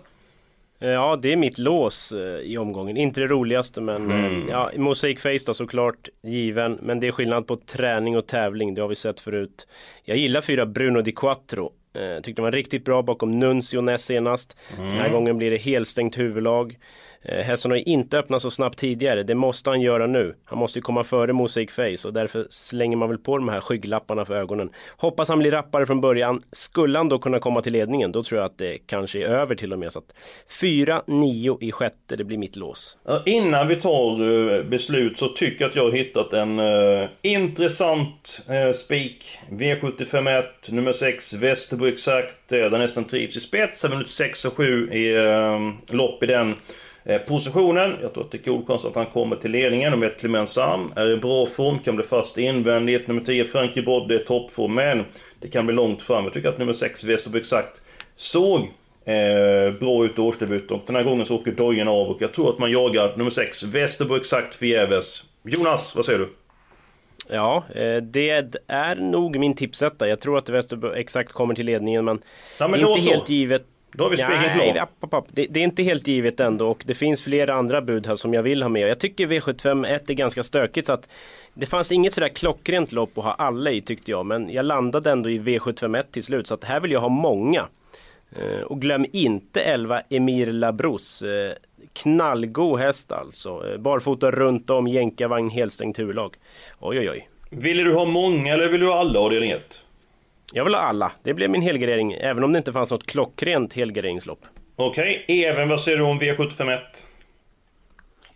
Eh, 0.80 0.90
ja, 0.90 1.20
det 1.22 1.32
är 1.32 1.36
mitt 1.36 1.58
lås 1.58 2.12
eh, 2.12 2.40
i 2.40 2.58
omgången. 2.58 2.98
Inte 2.98 3.22
det 3.22 3.28
roligaste 3.28 3.82
men 3.82 4.12
mm. 4.12 4.48
ja, 4.50 4.72
Mosaic 4.78 5.22
Face 5.22 5.46
då 5.46 5.54
såklart 5.54 6.10
given. 6.24 6.80
Men 6.82 7.00
det 7.00 7.08
är 7.08 7.12
skillnad 7.12 7.48
på 7.48 7.56
träning 7.56 8.18
och 8.18 8.28
tävling. 8.28 8.74
Det 8.74 8.82
har 8.82 8.88
vi 8.88 8.96
sett 8.96 9.20
förut. 9.20 9.68
Jag 10.04 10.18
gillar 10.18 10.42
fyra 10.42 10.66
Bruno 10.66 11.02
Di 11.02 11.12
Quattro. 11.12 11.72
Eh, 12.00 12.22
tyckte 12.22 12.42
de 12.42 12.44
var 12.44 12.52
riktigt 12.52 12.86
bra 12.86 13.02
bakom 13.02 13.32
Nuncio 13.32 13.82
näst 13.82 14.06
senast. 14.06 14.58
Mm. 14.78 14.86
Den 14.88 14.96
här 14.96 15.06
mm. 15.06 15.14
gången 15.14 15.38
blir 15.38 15.52
det 15.52 15.58
helstängt 15.58 16.18
huvudlag. 16.18 16.78
Eh, 17.22 17.46
Hesson 17.46 17.72
har 17.72 17.78
ju 17.78 17.84
inte 17.84 18.20
öppnat 18.20 18.42
så 18.42 18.52
snabbt 18.52 18.80
tidigare. 18.80 19.24
Det 19.24 19.36
måste 19.36 19.70
han 19.70 19.82
göra 19.82 20.08
nu. 20.08 20.36
Han 20.46 20.60
måste 20.60 20.80
ju 20.80 20.84
komma 20.84 21.04
före 21.04 21.34
Mosaic 21.34 21.72
Face 21.72 22.08
och 22.08 22.14
därför 22.14 22.48
slänger 22.50 22.98
man 22.98 23.10
väl 23.10 23.18
på 23.18 23.38
de 23.38 23.50
här 23.50 23.60
skygglapparna 23.60 24.26
för 24.26 24.34
ögonen. 24.34 24.70
Hoppas 24.98 25.30
han 25.30 25.40
blir 25.40 25.52
rappare 25.52 25.86
från 25.86 26.02
början. 26.02 26.44
Skulle 26.52 26.98
han 26.98 27.10
då 27.10 27.20
kunna 27.20 27.40
komma 27.40 27.62
till 27.62 27.74
ledningen 27.74 28.12
då 28.12 28.24
tror 28.24 28.42
jag 28.42 28.46
att 28.46 28.58
det 28.58 28.78
kanske 28.86 29.20
är 29.20 29.28
över 29.28 29.56
till 29.56 29.74
och 29.74 29.80
med. 29.80 29.94
Så 29.94 30.00
att 30.00 30.14
4-9 30.62 31.58
i 31.62 31.72
sjätte, 31.72 32.16
det 32.16 32.24
blir 32.24 32.38
mitt 32.38 32.56
lås. 32.56 32.98
Innan 33.26 33.68
vi 33.68 33.76
tar 33.76 34.22
eh, 34.56 34.64
beslut 34.64 35.18
så 35.18 35.28
tycker 35.28 35.64
jag 35.64 35.70
att 35.70 35.76
jag 35.76 35.84
har 35.84 35.92
hittat 35.92 36.34
en 36.34 36.60
uh, 36.60 37.10
intressant 37.22 38.42
uh, 38.50 38.74
spik. 38.74 39.40
V751 39.50 40.44
nummer 40.70 40.92
6 40.92 41.34
Västerbo 41.34 41.88
exakt. 41.88 42.36
Där 42.48 42.70
nästan 42.70 43.04
trivs 43.04 43.38
i 43.38 43.40
spets. 43.40 43.84
Har 43.84 43.90
vunnit 43.90 44.10
6 44.10 44.46
och 44.46 44.54
7 44.54 44.92
i 44.92 45.16
lopp 45.92 46.24
i 46.24 46.26
den. 46.26 46.56
Eh, 47.10 47.18
positionen, 47.18 47.96
jag 48.02 48.14
tror 48.14 48.24
att 48.24 48.32
det 48.32 48.38
är 48.48 48.52
god 48.52 48.68
chans 48.68 48.86
att 48.86 48.96
han 48.96 49.06
kommer 49.06 49.36
till 49.36 49.52
ledningen. 49.52 49.92
Nummer 49.92 50.08
1 50.08 50.20
Clement 50.20 50.50
Sam 50.50 50.94
är 50.96 51.10
i 51.12 51.16
bra 51.16 51.46
form, 51.46 51.80
kan 51.80 51.96
bli 51.96 52.06
fast 52.06 52.38
invändigt. 52.38 53.08
Nummer 53.08 53.22
10 53.22 53.46
Frankie 53.46 53.84
Brodde 53.84 54.16
är 54.16 54.20
toppform, 54.20 54.74
men 54.74 55.06
det 55.40 55.48
kan 55.48 55.66
bli 55.66 55.76
långt 55.76 56.02
fram. 56.02 56.24
Jag 56.24 56.34
tycker 56.34 56.50
att 56.50 56.58
nummer 56.58 56.74
6 56.74 57.04
Westerby 57.04 57.40
exakt 57.40 57.82
såg 58.16 58.60
eh, 59.06 59.74
bra 59.80 60.06
ut 60.06 60.18
i 60.18 60.22
årsdebut 60.22 60.72
och 60.72 60.82
den 60.86 60.96
här 60.96 61.04
gången 61.04 61.26
så 61.26 61.36
åker 61.36 61.52
dojen 61.52 61.88
av 61.88 62.08
och 62.08 62.22
jag 62.22 62.34
tror 62.34 62.50
att 62.50 62.60
man 62.60 62.72
jagar 62.72 63.18
nummer 63.18 63.32
6 63.32 63.64
Westerby 63.64 64.16
exakt 64.16 64.56
förgäves. 64.56 65.24
Jonas, 65.44 65.96
vad 65.96 66.06
säger 66.06 66.20
du? 66.20 66.30
Ja, 67.30 67.64
eh, 67.76 67.98
det 67.98 68.58
är 68.68 68.96
nog 68.96 69.40
min 69.40 69.56
tipsetta. 69.56 70.08
Jag 70.08 70.20
tror 70.20 70.38
att 70.38 70.50
Westerby 70.50 70.88
exakt 70.96 71.32
kommer 71.32 71.56
till 71.56 71.66
ledningen 71.66 72.06
men, 72.06 72.22
ja, 72.60 72.68
men 72.68 72.80
det 72.80 72.86
är 72.86 72.90
inte 72.90 73.02
så. 73.02 73.10
helt 73.10 73.30
givet. 73.30 73.66
Då 73.92 74.04
har 74.04 74.10
vi 74.10 74.18
spegeln 74.18 74.44
klar. 74.54 75.24
Det, 75.32 75.46
det, 75.50 75.60
är 75.60 75.64
inte 75.64 75.84
helt 75.84 76.08
givet 76.08 76.40
ändå 76.40 76.70
och 76.70 76.84
det 76.86 76.94
finns 76.94 77.22
flera 77.22 77.54
andra 77.54 77.82
bud 77.82 78.08
här 78.08 78.16
som 78.16 78.34
jag 78.34 78.44
vill 78.44 78.62
ha 78.62 78.70
med. 78.70 78.90
Jag 78.90 79.00
tycker 79.00 79.28
V751 79.28 80.02
är 80.08 80.14
ganska 80.14 80.44
stökigt 80.44 80.88
så 80.88 80.94
att 80.94 81.10
det 81.54 81.66
fanns 81.66 81.92
inget 81.92 82.14
sådär 82.14 82.30
klockrent 82.30 82.92
lopp 82.92 83.18
att 83.18 83.24
ha 83.24 83.34
alla 83.34 83.72
i 83.72 83.82
tyckte 83.82 84.12
jag. 84.12 84.26
Men 84.26 84.50
jag 84.54 84.66
landade 84.66 85.12
ändå 85.12 85.30
i 85.30 85.40
V751 85.40 86.04
till 86.12 86.24
slut 86.24 86.48
så 86.48 86.54
att 86.54 86.64
här 86.64 86.80
vill 86.80 86.92
jag 86.92 87.02
ha 87.02 87.10
många. 87.10 87.68
Eh, 88.32 88.62
och 88.62 88.82
glöm 88.82 89.06
inte 89.14 89.62
11 89.62 90.02
Emir 90.10 90.46
Labros. 90.46 91.22
Eh, 91.22 91.54
knallgod 91.94 92.80
häst 92.80 93.12
alltså. 93.12 93.72
Eh, 93.72 93.78
barfota 93.78 94.32
runt 94.32 94.70
om, 94.70 94.88
jänkarvagn, 94.88 95.50
helstängt 95.50 96.00
huvudlag. 96.00 96.36
Oj 96.80 97.00
oj 97.00 97.10
oj. 97.10 97.30
Vill 97.50 97.78
du 97.78 97.94
ha 97.94 98.06
många 98.06 98.54
eller 98.54 98.68
vill 98.68 98.82
du 98.82 98.88
ha 98.88 99.00
alla 99.00 99.20
avdelning 99.20 99.52
1? 99.52 99.84
Jag 100.54 100.64
vill 100.64 100.76
ha 100.76 100.82
alla. 100.82 101.12
Det 101.24 101.34
blev 101.34 101.50
min 101.50 101.62
helgardering, 101.62 102.14
även 102.14 102.44
om 102.44 102.52
det 102.54 102.58
inte 102.58 102.74
fanns 102.74 102.92
något 102.92 103.06
klockrent 103.06 103.74
helgarderingslopp. 103.74 104.40
Okej, 104.76 105.24
okay. 105.24 105.44
Even, 105.44 105.70
vad 105.70 105.82
säger 105.82 105.98
du 105.98 106.04
om 106.04 106.20
V751? 106.20 106.80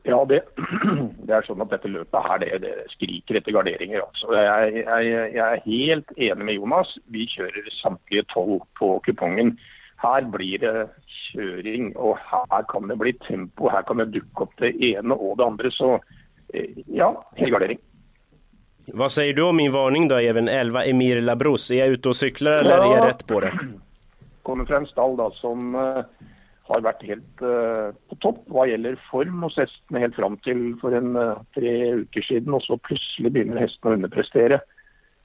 Ja, 0.04 0.26
det, 0.26 0.42
det, 1.24 1.34
är 1.34 1.42
så 1.42 1.62
att 1.62 1.70
detta 1.70 1.88
löpet 1.88 2.24
här, 2.24 2.40
det, 2.40 2.58
det 2.58 2.76
skriker 2.90 3.36
efter 3.36 3.52
garderingar. 3.52 4.00
Alltså. 4.00 4.34
Jag, 4.34 4.78
jag, 4.78 5.06
jag, 5.34 5.54
är 5.54 5.62
helt 5.66 6.18
enig 6.18 6.46
med 6.46 6.56
Jonas. 6.56 6.98
Vi 7.06 7.28
kör 7.28 7.70
samtliga 7.82 8.24
12 8.28 8.60
på 8.80 9.00
kupongen. 9.00 9.58
Här 9.96 10.22
blir 10.22 10.60
det 10.60 10.90
köring 11.34 11.96
och 11.96 12.18
här 12.18 12.64
kan 12.68 12.88
det 12.88 12.96
bli 12.96 13.14
tempo. 13.14 13.70
Här 13.70 13.82
kan 13.82 13.98
det 13.98 14.06
duka 14.06 14.44
upp 14.44 14.54
det 14.58 14.86
ena 14.86 15.16
och 15.16 15.38
det 15.38 15.46
andra. 15.46 15.72
Så 15.72 15.94
eh, 16.54 16.70
ja, 16.86 17.32
helgardering. 17.36 17.78
Vad 18.86 19.12
säger 19.12 19.34
du 19.34 19.42
om 19.42 19.56
min 19.56 19.72
varning 19.72 20.08
då, 20.08 20.16
även 20.16 20.48
11 20.48 20.86
Emir 20.86 21.22
Labros? 21.22 21.72
Är 21.72 21.76
jag 21.76 21.88
ute 21.88 22.10
och 22.10 22.16
cyklar 22.16 22.52
eller 22.52 22.70
ja. 22.70 22.94
är 22.94 22.98
jag 22.98 23.08
rätt 23.08 23.28
på 23.28 23.40
det? 23.40 23.54
Kommer 24.44 24.66
från 24.66 24.78
en 24.78 24.88
stall 24.88 25.18
då, 25.18 25.32
som 25.32 25.76
uh, 25.76 26.04
har 26.64 26.82
varit 26.82 27.04
helt 27.04 27.42
uh, 27.42 27.96
på 28.10 28.16
topp 28.16 28.44
vad 28.46 28.70
gäller 28.70 29.00
form 29.12 29.44
hos 29.44 29.58
hästen 29.58 29.98
helt 29.98 30.16
fram 30.16 30.38
till 30.38 30.76
för 30.82 30.92
en 30.92 31.16
uh, 31.16 31.38
tre 31.54 31.96
veckor 31.96 32.22
sedan 32.22 32.54
och 32.54 32.64
så 32.64 32.78
plötsligt 32.78 33.34
börjar 33.34 33.56
hästen 33.56 33.92
att 33.92 33.96
underprestera. 33.96 34.60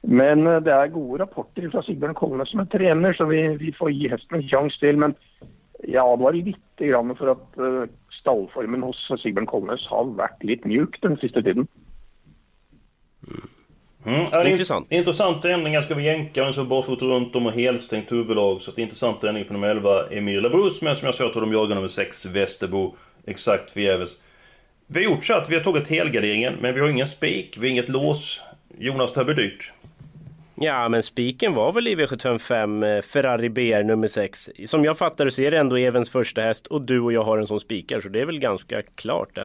Men 0.00 0.44
det 0.44 0.72
är 0.72 0.86
goda 0.86 1.22
rapporter 1.22 1.70
från 1.70 1.82
Sigbjörn 1.82 2.14
Kolnes 2.14 2.50
som 2.50 2.60
är 2.60 2.64
tränare 2.64 3.14
så 3.14 3.24
vi, 3.24 3.48
vi 3.48 3.72
får 3.72 3.90
ge 3.90 4.08
hästen 4.08 4.38
en 4.38 4.48
chans 4.48 4.78
till. 4.78 4.96
Men 4.96 5.14
ja, 5.78 6.16
det 6.16 6.22
var 6.22 6.32
lite 6.32 6.86
grann 6.86 7.16
för 7.16 7.26
att 7.26 7.54
stallformen 8.20 8.82
hos 8.82 9.12
Sigbjörn 9.22 9.46
Kolnes 9.46 9.86
har 9.86 10.04
varit 10.04 10.44
lite 10.44 10.68
mjuk 10.68 10.98
den 11.02 11.16
sista 11.16 11.42
tiden. 11.42 11.66
Mm. 14.06 14.26
Ja, 14.32 14.42
det 14.42 14.48
är 14.48 14.50
intressant. 14.50 14.92
Intressanta 14.92 15.50
ändringar 15.50 15.82
ska 15.82 15.94
vi 15.94 16.04
jänka 16.04 16.44
en 16.44 16.54
så 16.54 16.64
barfota 16.64 17.04
runt 17.04 17.36
om 17.36 17.46
och 17.46 17.52
helstängt 17.52 18.12
huvudlag. 18.12 18.60
Så 18.60 18.70
att 18.70 18.78
intressant 18.78 19.24
ändring 19.24 19.44
på 19.44 19.52
nummer 19.52 19.68
11 19.68 20.06
Emir 20.10 20.40
Labrus. 20.40 20.82
Men 20.82 20.96
som 20.96 21.06
jag 21.06 21.14
sa, 21.14 21.24
jag 21.24 21.32
tror 21.32 21.42
de 21.42 21.52
jagar 21.52 21.74
nummer 21.74 21.88
6 21.88 22.26
Västerbo. 22.26 22.94
Exakt 23.26 23.70
förgäves. 23.70 24.18
Vi 24.86 25.04
har 25.04 25.12
gjort 25.12 25.24
så 25.24 25.34
att 25.34 25.50
vi 25.50 25.54
har 25.54 25.62
tagit 25.62 25.88
helgarderingen, 25.88 26.54
men 26.60 26.74
vi 26.74 26.80
har 26.80 26.88
ingen 26.88 27.06
spik, 27.06 27.56
vi 27.60 27.66
har 27.66 27.70
inget 27.70 27.88
lås. 27.88 28.40
Jonas, 28.78 29.12
det 29.12 29.20
här 29.20 29.24
blir 29.24 29.34
dyrt. 29.34 29.72
Ja, 30.54 30.88
men 30.88 31.02
spiken 31.02 31.54
var 31.54 31.72
väl 31.72 31.88
i 31.88 31.96
V755 31.96 32.96
eh, 32.96 33.02
Ferrari 33.02 33.48
BR 33.48 33.82
nummer 33.82 34.08
6. 34.08 34.50
Som 34.66 34.84
jag 34.84 34.98
fattar 34.98 35.30
så 35.30 35.42
är 35.42 35.50
det 35.50 35.58
ändå 35.58 35.76
Evens 35.76 36.10
första 36.10 36.40
häst 36.40 36.66
och 36.66 36.82
du 36.82 37.00
och 37.00 37.12
jag 37.12 37.24
har 37.24 37.38
en 37.38 37.46
som 37.46 37.60
spikar, 37.60 38.00
så 38.00 38.08
det 38.08 38.20
är 38.20 38.26
väl 38.26 38.38
ganska 38.38 38.82
klart. 38.82 39.34
Där. 39.34 39.44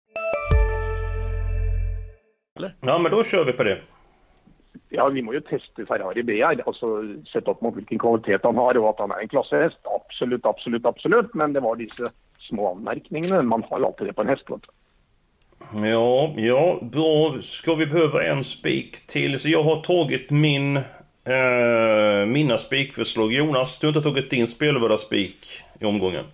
Eller? 2.61 2.75
Ja, 2.81 2.97
men 2.97 3.11
då 3.11 3.23
kör 3.23 3.45
vi 3.45 3.53
på 3.53 3.63
det. 3.63 3.81
Ja, 4.89 5.07
vi 5.07 5.21
måste 5.21 5.35
ju 5.35 5.41
testa 5.41 5.85
Ferrari 5.85 6.23
BR, 6.23 6.61
alltså 6.67 6.85
sätta 7.33 7.51
upp 7.51 7.61
mot 7.61 7.77
vilken 7.77 7.99
kvalitet 7.99 8.39
han 8.43 8.55
har 8.55 8.77
och 8.77 8.89
att 8.89 8.99
han 8.99 9.11
är 9.11 9.19
en 9.19 9.27
klasshäst. 9.27 9.77
Absolut, 9.83 10.45
absolut, 10.45 10.85
absolut. 10.85 11.33
Men 11.33 11.53
det 11.53 11.59
var 11.59 11.75
dessa 11.75 12.11
små 12.39 12.71
anmärkningarna. 12.71 13.41
Man 13.41 13.63
har 13.69 13.79
ju 13.79 13.85
alltid 13.85 14.07
det 14.07 14.13
på 14.13 14.21
en 14.21 14.27
häst. 14.27 14.43
Ja, 15.83 16.33
ja, 16.37 16.79
bra. 16.81 17.41
Ska 17.41 17.75
vi 17.75 17.85
behöva 17.85 18.23
en 18.23 18.43
spik 18.43 19.07
till? 19.07 19.39
Så 19.39 19.49
jag 19.49 19.63
har 19.63 19.81
tagit 19.81 20.29
min, 20.29 20.77
eh, 20.77 22.25
mina 22.27 22.57
spikförslag. 22.57 23.33
Jonas, 23.33 23.79
du 23.79 23.87
har 23.87 23.89
inte 23.89 24.09
tagit 24.09 24.29
din 24.29 24.47
spelvärda 24.47 24.97
spik 24.97 25.45
i 25.79 25.85
omgången? 25.85 26.25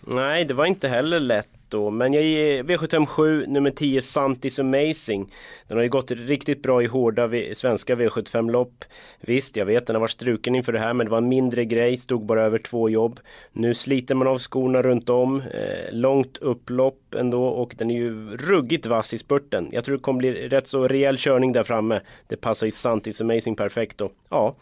Nej, 0.00 0.44
det 0.44 0.54
var 0.54 0.66
inte 0.66 0.88
heller 0.88 1.20
lätt 1.20 1.59
då. 1.70 1.90
Men 1.90 2.12
jag 2.12 2.22
ger 2.22 2.62
V757 2.62 3.46
nummer 3.46 3.70
10 3.70 4.02
Santis 4.02 4.58
Amazing. 4.58 5.32
Den 5.68 5.76
har 5.76 5.82
ju 5.82 5.88
gått 5.88 6.10
riktigt 6.10 6.62
bra 6.62 6.82
i 6.82 6.86
hårda 6.86 7.26
v 7.26 7.54
svenska 7.54 7.94
V75-lopp. 7.94 8.84
Visst, 9.20 9.56
jag 9.56 9.66
vet 9.66 9.86
den 9.86 9.96
har 9.96 10.00
varit 10.00 10.10
struken 10.10 10.54
inför 10.54 10.72
det 10.72 10.78
här 10.78 10.94
men 10.94 11.06
det 11.06 11.10
var 11.10 11.18
en 11.18 11.28
mindre 11.28 11.64
grej. 11.64 11.98
Stod 11.98 12.26
bara 12.26 12.42
över 12.42 12.58
två 12.58 12.88
jobb. 12.88 13.20
Nu 13.52 13.74
sliter 13.74 14.14
man 14.14 14.28
av 14.28 14.38
skorna 14.38 14.82
runt 14.82 15.08
om. 15.08 15.40
Eh, 15.40 15.92
långt 15.92 16.38
upplopp 16.38 17.14
ändå 17.14 17.44
och 17.44 17.74
den 17.78 17.90
är 17.90 17.94
ju 17.94 18.36
ruggigt 18.36 18.86
vass 18.86 19.14
i 19.14 19.18
spurten. 19.18 19.68
Jag 19.72 19.84
tror 19.84 19.96
det 19.96 20.02
kommer 20.02 20.18
bli 20.18 20.48
rätt 20.48 20.66
så 20.66 20.88
rejäl 20.88 21.16
körning 21.18 21.52
där 21.52 21.62
framme. 21.62 22.00
Det 22.26 22.36
passar 22.36 22.66
ju 22.66 22.70
Santis 22.70 23.20
Amazing 23.20 23.56
perfekt 23.56 23.98
då. 23.98 24.10
Ja. 24.28 24.54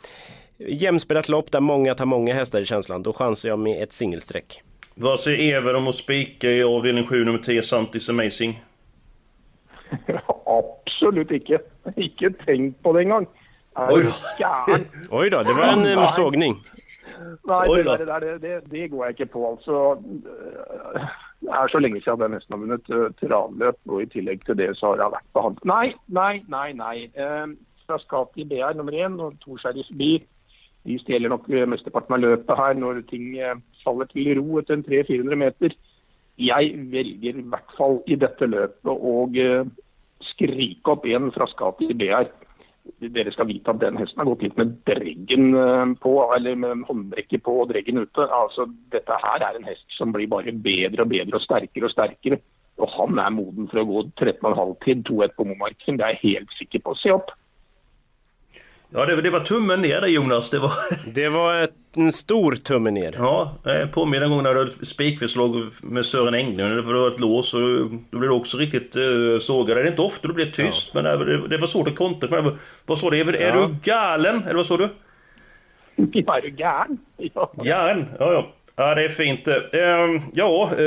Jämspelat 0.58 1.28
lopp 1.28 1.52
där 1.52 1.60
många 1.60 1.94
tar 1.94 2.06
många 2.06 2.34
hästar 2.34 2.60
i 2.60 2.64
känslan. 2.64 3.02
Då 3.02 3.12
chansar 3.12 3.48
jag 3.48 3.58
med 3.58 3.82
ett 3.82 3.92
singelsträck. 3.92 4.62
Vad 5.00 5.20
säger 5.20 5.56
Ever 5.56 5.74
om 5.74 5.88
att 5.88 5.94
spika 5.94 6.50
i 6.50 6.62
avdelning 6.62 7.06
7 7.06 7.24
nummer 7.24 7.38
10 7.38 7.62
Santis 7.62 8.10
Amazing? 8.10 8.64
Absolut 10.46 11.30
icke. 11.30 11.58
Icke 11.96 12.30
tänkt 12.30 12.82
på 12.82 12.92
det 12.92 13.00
en 13.00 13.08
gång. 13.08 13.26
Oj 13.74 14.02
då. 14.02 14.10
Oj 15.18 15.30
då, 15.30 15.42
det 15.42 15.52
var 15.52 15.64
en 15.64 15.82
Nej. 15.82 16.08
sågning. 16.08 16.56
Nej, 17.42 17.68
det, 17.74 17.82
där, 17.82 17.98
det, 17.98 18.04
där, 18.04 18.38
det, 18.38 18.60
det, 18.64 18.88
går 18.88 19.06
jag 19.06 19.12
inte 19.12 19.26
på. 19.26 19.50
Alltså, 19.50 19.94
det 21.40 21.50
är 21.50 21.68
så 21.68 21.78
länge 21.78 22.00
sedan 22.00 22.20
jag 22.20 22.30
nästan 22.30 22.60
har 22.60 22.66
vunnit 22.66 22.90
uh, 22.90 23.10
travlöp 23.10 23.76
och 23.86 24.02
i 24.02 24.06
tillägg 24.06 24.44
till 24.44 24.56
det 24.56 24.76
så 24.76 24.86
har 24.86 24.98
jag 24.98 25.10
varit 25.10 25.32
på 25.32 25.42
hand. 25.42 25.58
Nej, 25.62 25.96
nej, 26.06 26.44
nej, 26.48 26.74
nej. 26.74 27.12
Uh, 27.18 27.46
Frascati 27.86 28.44
BR 28.44 28.74
nummer 28.74 28.92
en 28.92 29.20
och 29.20 29.40
Torsberg 29.40 29.84
förbi. 29.84 30.24
De 30.88 30.96
stjeler 31.02 31.28
nok 31.32 31.48
mesteparten 31.68 32.16
av 32.16 32.22
løpet 32.24 32.56
her 32.56 32.78
når 32.78 33.02
ting 33.10 33.34
eh, 33.36 33.58
faller 33.84 34.08
til 34.08 34.32
ro 34.38 34.60
etter 34.62 34.80
300-400 34.86 35.40
meter. 35.42 35.76
Jeg 36.38 36.74
velger 36.92 37.40
i 37.40 37.46
hvert 37.50 37.72
fall 37.76 37.98
i 38.06 38.16
dette 38.16 38.46
løpet 38.48 38.92
å 39.12 39.14
eh, 39.42 39.70
skrike 40.32 40.94
opp 40.94 41.08
en 41.10 41.32
fra 41.34 41.48
skapet 41.50 41.92
i 41.92 41.96
BR. 41.98 42.30
Dere 43.12 43.32
skal 43.34 43.50
vite 43.50 43.68
at 43.74 43.82
den 43.82 43.98
hesten 44.00 44.22
har 44.22 44.30
gått 44.30 44.46
litt 44.46 44.56
med 44.60 44.78
dreggen 44.88 45.50
eh, 45.58 45.90
på, 46.00 46.14
eller 46.36 46.56
med 46.62 46.86
håndbrekket 46.88 47.44
på 47.44 47.58
og 47.64 47.72
dreggen 47.72 48.00
ute. 48.00 48.24
Altså, 48.24 48.68
dette 48.94 49.18
her 49.24 49.44
er 49.44 49.58
en 49.58 49.68
hest 49.68 49.98
som 49.98 50.14
blir 50.14 50.30
bare 50.30 50.54
bedre 50.54 51.04
og 51.04 51.12
bedre 51.12 51.36
og 51.36 51.44
sterkere 51.44 51.90
og 51.90 51.92
sterkere. 51.92 52.40
Og 52.78 52.88
han 52.94 53.18
er 53.18 53.34
moden 53.34 53.68
for 53.68 53.82
å 53.82 53.88
gå 53.90 54.06
13,5 54.22 54.74
til 54.86 55.04
2-1 55.10 55.36
på 55.36 55.48
Momarken. 55.50 55.98
Det 55.98 56.06
er 56.06 56.16
jeg 56.16 56.38
helt 56.38 56.58
sikker 56.60 56.86
på. 56.86 56.96
Se 56.96 57.12
opp! 57.12 57.34
Ja, 58.90 59.06
det, 59.06 59.22
det 59.22 59.30
var 59.30 59.40
tummen 59.40 59.80
ner 59.82 60.00
där 60.00 60.08
Jonas. 60.08 60.50
Det 60.50 60.58
var, 60.58 60.70
Det 61.14 61.28
var 61.28 61.60
ett, 61.60 61.74
en 61.96 62.12
stor 62.12 62.52
tumme 62.52 62.90
ner. 62.90 63.14
ja, 63.18 63.54
jag 63.64 63.92
påminner 63.92 64.24
en 64.24 64.30
gång 64.30 64.42
när 64.42 64.54
du 64.54 64.58
hade 64.60 64.70
ett 64.70 64.88
spikförslag 64.88 65.66
med 65.82 66.06
Sören 66.06 66.34
Englund. 66.34 66.76
Det 66.76 66.82
var 66.82 67.08
ett 67.08 67.20
lås 67.20 67.54
och 67.54 67.60
då 67.60 68.18
blev 68.18 68.30
du 68.30 68.36
också 68.36 68.56
riktigt 68.56 68.96
uh, 68.96 69.38
sågad. 69.38 69.76
Det 69.76 69.82
är 69.82 69.86
inte 69.86 70.02
ofta 70.02 70.28
du 70.28 70.34
blir 70.34 70.50
tyst, 70.50 70.94
men 70.94 71.04
det, 71.04 71.48
det 71.48 71.58
var 71.58 71.66
svårt 71.66 71.88
att 71.88 71.96
kontra. 71.96 72.42
Men 72.42 72.58
vad 72.86 72.98
sa 72.98 73.10
du? 73.10 73.20
Är, 73.20 73.32
är 73.34 73.56
Ja. 73.56 73.66
du 73.66 73.90
galen? 73.90 74.42
Eller 74.44 74.54
vad 74.56 74.66
sa 74.66 74.76
du? 74.76 74.88
Ja, 75.96 76.36
er 76.38 76.42
du 76.42 76.48
gæren? 76.50 76.98
Ja. 77.34 77.52
Galen? 77.64 78.06
Ja, 78.18 78.32
ja. 78.32 78.52
Ja, 78.76 78.94
det 78.94 79.04
är 79.04 79.08
fint. 79.08 79.48
Ehm, 79.48 80.20
ja, 80.34 80.70
eh, 80.78 80.84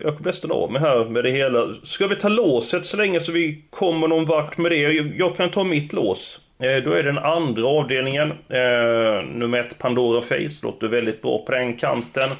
jag 0.00 0.16
kommer 0.16 0.24
nästan 0.24 0.50
av 0.52 0.72
mig 0.72 0.80
här 0.80 1.04
med 1.04 1.24
det 1.24 1.30
hela. 1.30 1.74
Ska 1.82 2.06
vi 2.06 2.16
ta 2.16 2.28
låset 2.28 2.86
så 2.86 2.96
länge 2.96 3.20
så 3.20 3.32
vi 3.32 3.64
kommer 3.70 4.08
någon 4.08 4.24
vart 4.24 4.58
med 4.58 4.72
det? 4.72 4.76
Jag, 4.76 5.12
jag 5.18 5.36
kan 5.36 5.50
ta 5.50 5.64
mitt 5.64 5.92
lås. 5.92 6.40
Eh, 6.62 6.82
då 6.84 6.92
är 6.92 7.02
det 7.02 7.12
den 7.12 7.18
andra 7.18 7.66
avdelningen. 7.66 8.30
Eh, 8.30 9.24
nummer 9.34 9.60
ett, 9.60 9.78
Pandora 9.78 10.22
Face. 10.22 10.60
Låter 10.62 10.88
väldigt 10.88 11.22
bra 11.22 11.44
på 11.46 11.52
den 11.52 11.76
kanten. 11.76 12.30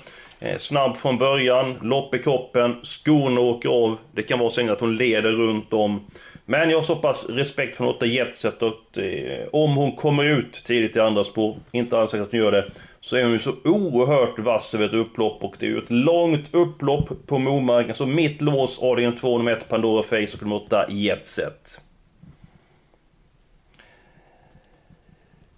Eh, 0.41 0.59
snabb 0.59 0.97
från 0.97 1.19
början, 1.19 1.75
lopp 1.83 2.15
i 2.15 2.19
kroppen, 2.19 2.77
skorna 2.83 3.41
åker 3.41 3.69
av. 3.69 3.97
Det 4.13 4.23
kan 4.23 4.39
vara 4.39 4.51
så 4.51 4.73
att 4.73 4.81
hon 4.81 4.97
leder 4.97 5.31
runt 5.33 5.73
om. 5.73 6.01
Men 6.45 6.71
jag 6.71 6.79
har 6.79 6.83
så 6.83 6.97
pass 6.97 7.31
respekt 7.31 7.77
för 7.77 7.85
Lotta 7.85 8.07
Jetset 8.07 8.63
att 8.63 8.99
eh, 8.99 9.49
om 9.53 9.75
hon 9.75 9.97
kommer 9.97 10.25
ut 10.25 10.53
tidigt 10.65 10.97
i 10.97 11.01
andra 11.01 11.25
spår, 11.25 11.57
inte 11.73 11.99
alls 11.99 12.11
säkert 12.11 12.27
att 12.27 12.33
hon 12.33 12.41
gör 12.41 12.53
det, 12.53 12.71
så 13.01 13.17
är 13.17 13.23
hon 13.23 13.33
ju 13.33 13.39
så 13.39 13.53
oerhört 13.65 14.39
vass 14.39 14.75
över 14.75 14.87
ett 14.87 14.95
upplopp 14.95 15.45
och 15.45 15.55
det 15.59 15.67
är 15.67 15.71
ju 15.71 15.79
ett 15.79 15.91
långt 15.91 16.55
upplopp 16.55 17.27
på 17.27 17.39
Momarken. 17.39 17.95
Så 17.95 18.07
mitt 18.07 18.43
lås, 18.43 18.79
avdelning 18.83 19.19
2, 19.19 19.39
nummer 19.39 19.53
1, 19.53 19.69
Pandora 19.69 20.03
Face 20.03 20.35
och 20.35 20.43
nummer 20.43 20.57
8, 20.57 20.87
Jetset. 20.91 21.82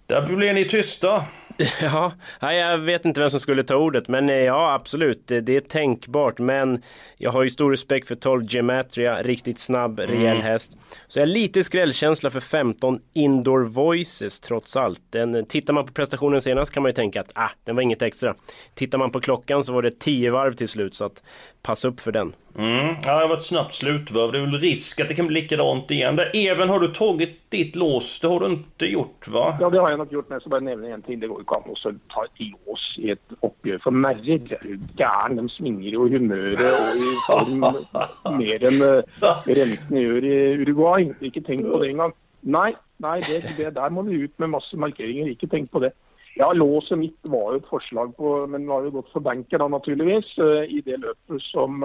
Där 0.07 0.35
blev 0.35 0.55
ni 0.55 0.65
tysta. 0.65 1.25
Ja, 1.81 2.11
jag 2.53 2.77
vet 2.77 3.05
inte 3.05 3.19
vem 3.19 3.29
som 3.29 3.39
skulle 3.39 3.63
ta 3.63 3.75
ordet, 3.75 4.07
men 4.07 4.29
eh, 4.29 4.35
ja 4.35 4.73
absolut, 4.73 5.27
det, 5.27 5.41
det 5.41 5.55
är 5.55 5.61
tänkbart. 5.61 6.39
Men 6.39 6.81
jag 7.17 7.31
har 7.31 7.43
ju 7.43 7.49
stor 7.49 7.71
respekt 7.71 8.07
för 8.07 8.15
12 8.15 8.43
Gematria, 8.47 9.23
riktigt 9.23 9.59
snabb, 9.59 9.99
rejäl 9.99 10.25
Mm. 10.25 10.41
häst. 10.41 10.77
Så 11.07 11.19
jag 11.19 11.25
har 11.25 11.33
lite 11.33 11.63
skrällkänsla 11.63 12.29
för 12.29 12.39
15 12.39 12.99
Indoor 13.13 13.63
Voices 13.63 14.39
trots 14.39 14.75
allt. 14.75 15.01
Den, 15.09 15.45
tittar 15.45 15.73
man 15.73 15.85
på 15.85 15.93
prestationen 15.93 16.41
senast 16.41 16.71
kan 16.71 16.83
man 16.83 16.89
ju 16.89 16.93
tänka 16.93 17.21
att 17.21 17.31
ah, 17.33 17.49
den 17.63 17.75
var 17.75 17.83
inget 17.83 18.01
extra. 18.01 18.35
Tittar 18.73 18.97
man 18.97 19.11
på 19.11 19.21
klockan 19.21 19.63
så 19.63 19.73
var 19.73 19.81
det 19.81 19.99
10 19.99 20.31
varv 20.31 20.53
till 20.53 20.67
slut, 20.69 20.95
så 20.95 21.05
att 21.05 21.23
pass 21.61 21.85
upp 21.85 21.99
för 21.99 22.11
den. 22.11 22.33
Mm. 22.57 22.95
Ja, 23.03 23.21
det 23.21 23.27
var 23.27 23.37
ett 23.37 23.43
snabbt 23.43 23.73
slutvarv. 23.73 24.31
Det 24.31 24.37
är 24.37 24.41
väl 24.41 24.59
risk 24.59 24.99
att 24.99 25.07
det 25.07 25.13
kan 25.13 25.27
bli 25.27 25.41
likadant 25.41 25.91
igen. 25.91 26.15
Där, 26.15 26.31
Even, 26.33 26.69
har 26.69 26.79
du 26.79 26.87
tagit 26.87 27.51
ditt 27.51 27.75
lås? 27.75 28.19
Det 28.19 28.27
har 28.27 28.39
du 28.39 28.45
inte 28.45 28.85
gjort, 28.85 29.27
va? 29.27 29.57
Ja, 29.61 29.69
det 29.69 29.79
har 29.79 29.89
jeg 29.89 29.97
nok 29.97 30.11
gjort, 30.11 30.29
men 30.29 30.35
jeg 30.35 30.41
skal 30.41 30.53
bare 30.55 30.67
nevne 30.69 30.93
en 30.93 31.01
ting. 31.01 31.19
Det 31.19 31.27
går 31.27 31.41
jo 31.41 31.45
ikke 31.45 31.59
an 31.59 31.75
å 31.75 31.93
ta 32.13 32.23
et 32.23 32.45
lås 32.53 32.85
i 33.03 33.11
et 33.11 33.35
oppgjør 33.43 33.83
for 33.83 33.99
merrer. 34.05 34.39
Det 34.47 34.59
er 34.61 34.71
jo 34.71 34.79
gæren. 34.95 35.39
De 35.41 35.51
svinger 35.51 35.91
jo 35.97 36.07
i 36.07 36.15
humøret 36.15 36.65
og 36.71 37.03
i 37.03 37.13
form 37.27 37.67
mer 38.39 38.67
enn 38.71 38.81
uh, 38.81 39.45
rentene 39.51 40.07
gjør 40.07 40.31
i 40.31 40.39
Uruguay. 40.63 41.11
Ikke 41.27 41.43
tenk 41.43 41.67
på 41.67 41.83
det 41.83 41.91
engang. 41.91 42.15
Nei, 42.45 42.71
nei 43.03 43.19
det, 43.27 43.43
det, 43.57 43.73
der 43.75 43.91
må 43.91 44.07
vi 44.07 44.23
ut 44.23 44.35
med 44.39 44.55
masse 44.55 44.79
markeringer. 44.79 45.27
Ikke 45.33 45.51
tenk 45.51 45.73
på 45.75 45.83
det. 45.83 45.91
Ja, 46.39 46.53
Låset 46.55 46.99
mitt 46.99 47.19
var 47.31 47.53
jo 47.53 47.59
et 47.61 47.67
forslag 47.67 48.15
på, 48.15 48.37
men 48.51 48.67
har 48.67 48.87
jo 48.87 48.97
gått 48.97 49.11
for 49.13 49.23
banker 49.23 49.59
da, 49.59 49.69
naturligvis, 49.71 50.33
eh, 50.43 50.65
i 50.67 50.81
det 50.83 50.97
løpet 50.99 51.43
som 51.47 51.79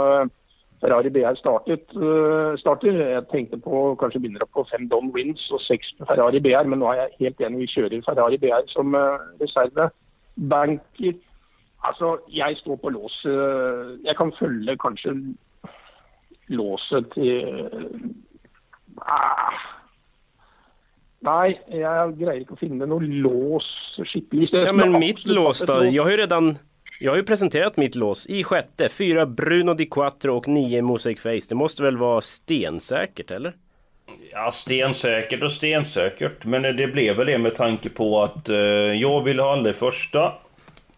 Ferrari 0.80 1.10
BR 1.12 1.36
startet, 1.36 1.84
eh, 1.96 2.56
starter. 2.56 3.00
Eh, 3.00 3.12
jeg 3.16 3.28
tenkte 3.32 3.58
på 3.60 3.96
kanskje 4.00 4.20
begynner 4.20 4.44
opp 4.46 4.54
på 4.56 4.66
fem 4.70 4.88
Don 4.88 5.10
Wins 5.14 5.50
og 5.52 5.60
seks 5.60 5.92
Ferrari 5.98 6.40
BR, 6.40 6.68
men 6.68 6.80
nå 6.80 6.88
er 6.92 7.02
jeg 7.02 7.18
helt 7.20 7.42
enig, 7.46 7.64
vi 7.64 7.72
kjører 7.74 8.04
Ferrari 8.06 8.38
BR 8.40 8.64
som 8.72 8.94
eh, 8.94 9.18
reserve. 9.40 9.90
Banker 10.36 11.18
Altså, 11.80 12.18
jeg 12.28 12.56
står 12.60 12.76
på 12.76 12.88
eh, 12.88 12.92
låset. 12.92 14.00
Jeg 14.04 14.16
kan 14.16 14.32
følge 14.38 14.76
kanskje 14.76 15.14
låset 16.48 17.06
til 17.14 17.70
ah. 19.00 19.60
Nei, 21.24 21.56
jeg 21.68 22.12
greier 22.20 22.40
ikke 22.40 22.56
å 22.56 22.60
finne 22.60 22.88
noe 22.88 23.04
lås 23.04 23.68
skikkelig. 24.08 24.48
Ja, 24.52 24.72
men 24.72 24.92
mitt 24.98 25.26
lås 25.28 25.60
då? 25.68 25.84
Jag 25.84 26.02
har 26.02 26.10
ju 26.10 26.16
redan 26.16 26.58
jag 27.02 27.12
har 27.12 27.16
ju 27.16 27.22
presenterat 27.22 27.76
mitt 27.76 27.94
lås 27.94 28.26
i 28.26 28.44
sjätte. 28.44 28.88
Fyra 28.88 29.26
Bruno 29.26 29.74
di 29.74 29.86
Quattro 29.86 30.36
och 30.36 30.48
nio 30.48 30.82
Mosaic 30.82 31.20
Face. 31.20 31.46
Det 31.48 31.54
måste 31.54 31.82
väl 31.82 31.96
vara 31.96 32.20
stensäkert, 32.20 33.30
eller? 33.30 33.52
Ja, 34.32 34.52
stensäkert 34.52 35.42
och 35.42 35.52
stensäkert. 35.52 36.44
Men 36.44 36.62
det 36.62 36.86
blev 36.86 37.16
väl 37.16 37.26
det 37.26 37.38
med 37.38 37.54
tanke 37.54 37.88
på 37.88 38.22
att 38.22 38.48
eh, 38.48 38.56
jag 38.56 39.24
ville 39.24 39.42
ha 39.42 39.52
aldrig 39.52 39.76
första 39.76 40.32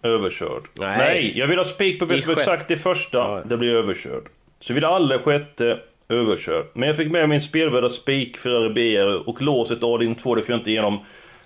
överkörd. 0.02 0.62
Nej. 0.74 1.32
jag 1.38 1.46
vill 1.46 1.58
ha 1.58 1.64
spik 1.64 1.98
på 1.98 2.08
sjätte. 2.08 2.32
exakt 2.32 2.70
i 2.70 2.76
första, 2.76 3.44
det 3.44 3.56
blir 3.56 3.74
överkörd. 3.74 4.24
Så 4.60 4.72
jag 4.72 4.74
ville 4.74 4.86
aldrig 4.86 5.20
sjätte 5.20 5.78
överkörd. 6.08 6.66
Men 6.72 6.88
jag 6.88 6.96
fick 6.96 7.10
med 7.10 7.28
min 7.28 7.40
spelvärda 7.40 7.88
spik 7.88 8.36
Ferrari 8.36 8.70
BR 8.70 9.28
och 9.28 9.42
låset 9.42 9.82
avdelning 9.82 10.14
2, 10.14 10.34
det 10.34 10.42
får 10.42 10.52
jag 10.52 10.60
inte 10.60 10.70
igenom. 10.70 10.98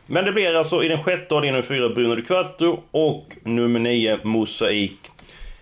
Men 0.07 0.25
det 0.25 0.33
blir 0.33 0.55
alltså 0.55 0.85
i 0.85 0.89
den 0.89 1.03
sjätte 1.03 1.35
avdelningen 1.35 1.63
fyra 1.63 1.89
Bruno 1.89 2.15
de 2.15 2.23
Quattro 2.23 2.83
och 2.91 3.25
nummer 3.43 3.81
nio 3.81 4.19
Mosaic 4.25 4.93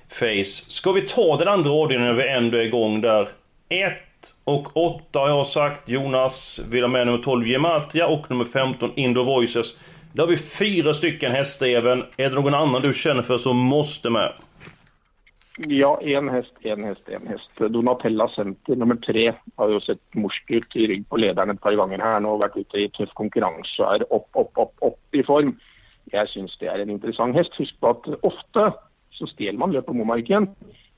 Face. 0.09 0.45
Ska 0.45 0.93
vi 0.93 1.01
ta 1.01 1.37
den 1.37 1.49
andra 1.49 1.71
avdelningen 1.71 2.17
när 2.17 2.23
vi 2.23 2.31
ändå 2.31 2.59
är 2.59 2.63
igång 2.63 3.01
där? 3.01 3.29
1 3.69 3.93
och 4.45 4.77
8 4.77 5.19
har 5.19 5.29
jag 5.29 5.47
sagt. 5.47 5.89
Jonas 5.89 6.61
vill 6.71 6.83
ha 6.83 6.89
med 6.89 7.07
nummer 7.07 7.23
12 7.23 7.49
Gematria 7.49 8.07
och 8.07 8.31
nummer 8.31 8.45
15 8.45 8.93
Indo 8.97 9.23
Voices. 9.23 9.77
Där 10.13 10.23
har 10.23 10.31
vi 10.31 10.37
fyra 10.37 10.95
stycken 10.95 11.33
hästar 11.33 11.67
även. 11.67 12.05
Är 12.17 12.31
det 12.31 12.35
någon 12.35 12.55
annan 12.55 12.83
du 12.83 12.95
känner 12.95 13.23
för 13.23 13.39
som 13.39 13.57
måste 13.57 14.11
med? 14.11 14.33
Ja, 15.59 15.99
en 16.03 16.29
häst, 16.29 16.53
en 16.63 16.85
häst, 16.85 17.09
en 17.09 17.27
häst. 17.27 17.51
Donatella 17.71 18.29
Center 18.29 18.77
nummer 18.77 18.97
tre 18.97 19.29
har 19.57 19.71
jo 19.71 19.79
sett 19.81 20.01
morsk 20.19 20.51
ut 20.51 20.77
i 20.77 20.87
rygg 20.91 21.05
på 21.07 21.21
lederen 21.23 21.53
et 21.53 21.61
par 21.63 21.77
ganger 21.79 22.03
her. 22.03 22.17
Nå 22.25 22.33
vært 22.41 22.57
ute 22.59 22.81
i 22.83 22.89
tøff 22.91 23.13
konkurranse 23.15 23.79
og 23.85 23.93
er 23.93 24.05
opp, 24.09 24.27
opp, 24.35 24.51
opp, 24.59 24.73
opp 24.83 25.15
i 25.15 25.23
form. 25.23 25.53
Jeg 26.11 26.27
syns 26.33 26.57
det 26.59 26.73
er 26.73 26.83
en 26.83 26.91
interessant 26.97 27.39
hest. 27.39 27.55
Husk 27.61 27.79
på 27.79 27.93
at 27.95 28.09
ofte 28.27 28.65
så 29.15 29.29
stjeler 29.31 29.61
man 29.63 29.71
løp 29.71 29.87
på 29.87 29.95
Momarken. 29.95 30.49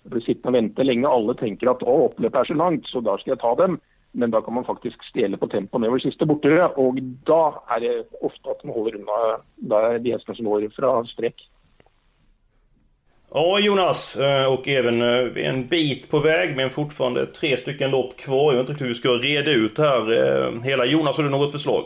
Det 0.06 0.14
blir 0.14 0.24
sittende 0.24 0.54
og 0.54 0.56
vente 0.56 0.86
lenge. 0.88 1.10
Alle 1.10 1.36
tenker 1.36 1.74
at 1.74 1.84
å, 1.84 1.98
oppløpet 2.06 2.40
er 2.40 2.48
så 2.48 2.56
langt, 2.56 2.88
så 2.88 3.04
da 3.04 3.18
skal 3.20 3.34
jeg 3.34 3.42
ta 3.44 3.52
dem. 3.60 3.76
Men 4.16 4.32
da 4.32 4.40
kan 4.40 4.56
man 4.56 4.64
faktisk 4.64 5.04
stjele 5.04 5.36
på 5.36 5.50
tempo 5.52 5.76
nedover 5.76 6.00
siste 6.00 6.24
bortere, 6.24 6.70
og 6.80 6.96
da 7.28 7.58
er 7.76 7.82
det 7.84 7.92
ofte 8.24 8.54
at 8.54 8.64
man 8.64 8.72
holder 8.72 8.96
unna 9.02 9.98
de 10.00 10.14
hestene 10.14 10.38
som 10.38 10.48
går 10.48 10.70
fra 10.72 10.94
strek. 11.12 11.44
Ja 13.34 13.58
Jonas 13.58 14.16
eh, 14.16 14.44
och 14.44 14.68
även 14.68 15.02
eh, 15.02 15.46
en 15.46 15.66
bit 15.66 16.10
på 16.10 16.18
väg 16.18 16.56
men 16.56 16.70
fortfarande 16.70 17.26
tre 17.26 17.56
stycken 17.56 17.90
lopp 17.90 18.16
kvar. 18.16 18.52
Jag 18.52 18.60
vet 18.60 18.70
inte 18.70 18.84
hur 18.84 18.88
vi 18.88 18.94
ska 18.94 19.08
reda 19.08 19.50
ut 19.50 19.78
här 19.78 20.12
eh, 20.12 20.62
hela. 20.62 20.84
Jonas 20.84 21.16
har 21.16 21.24
du 21.24 21.30
något 21.30 21.52
förslag? 21.52 21.84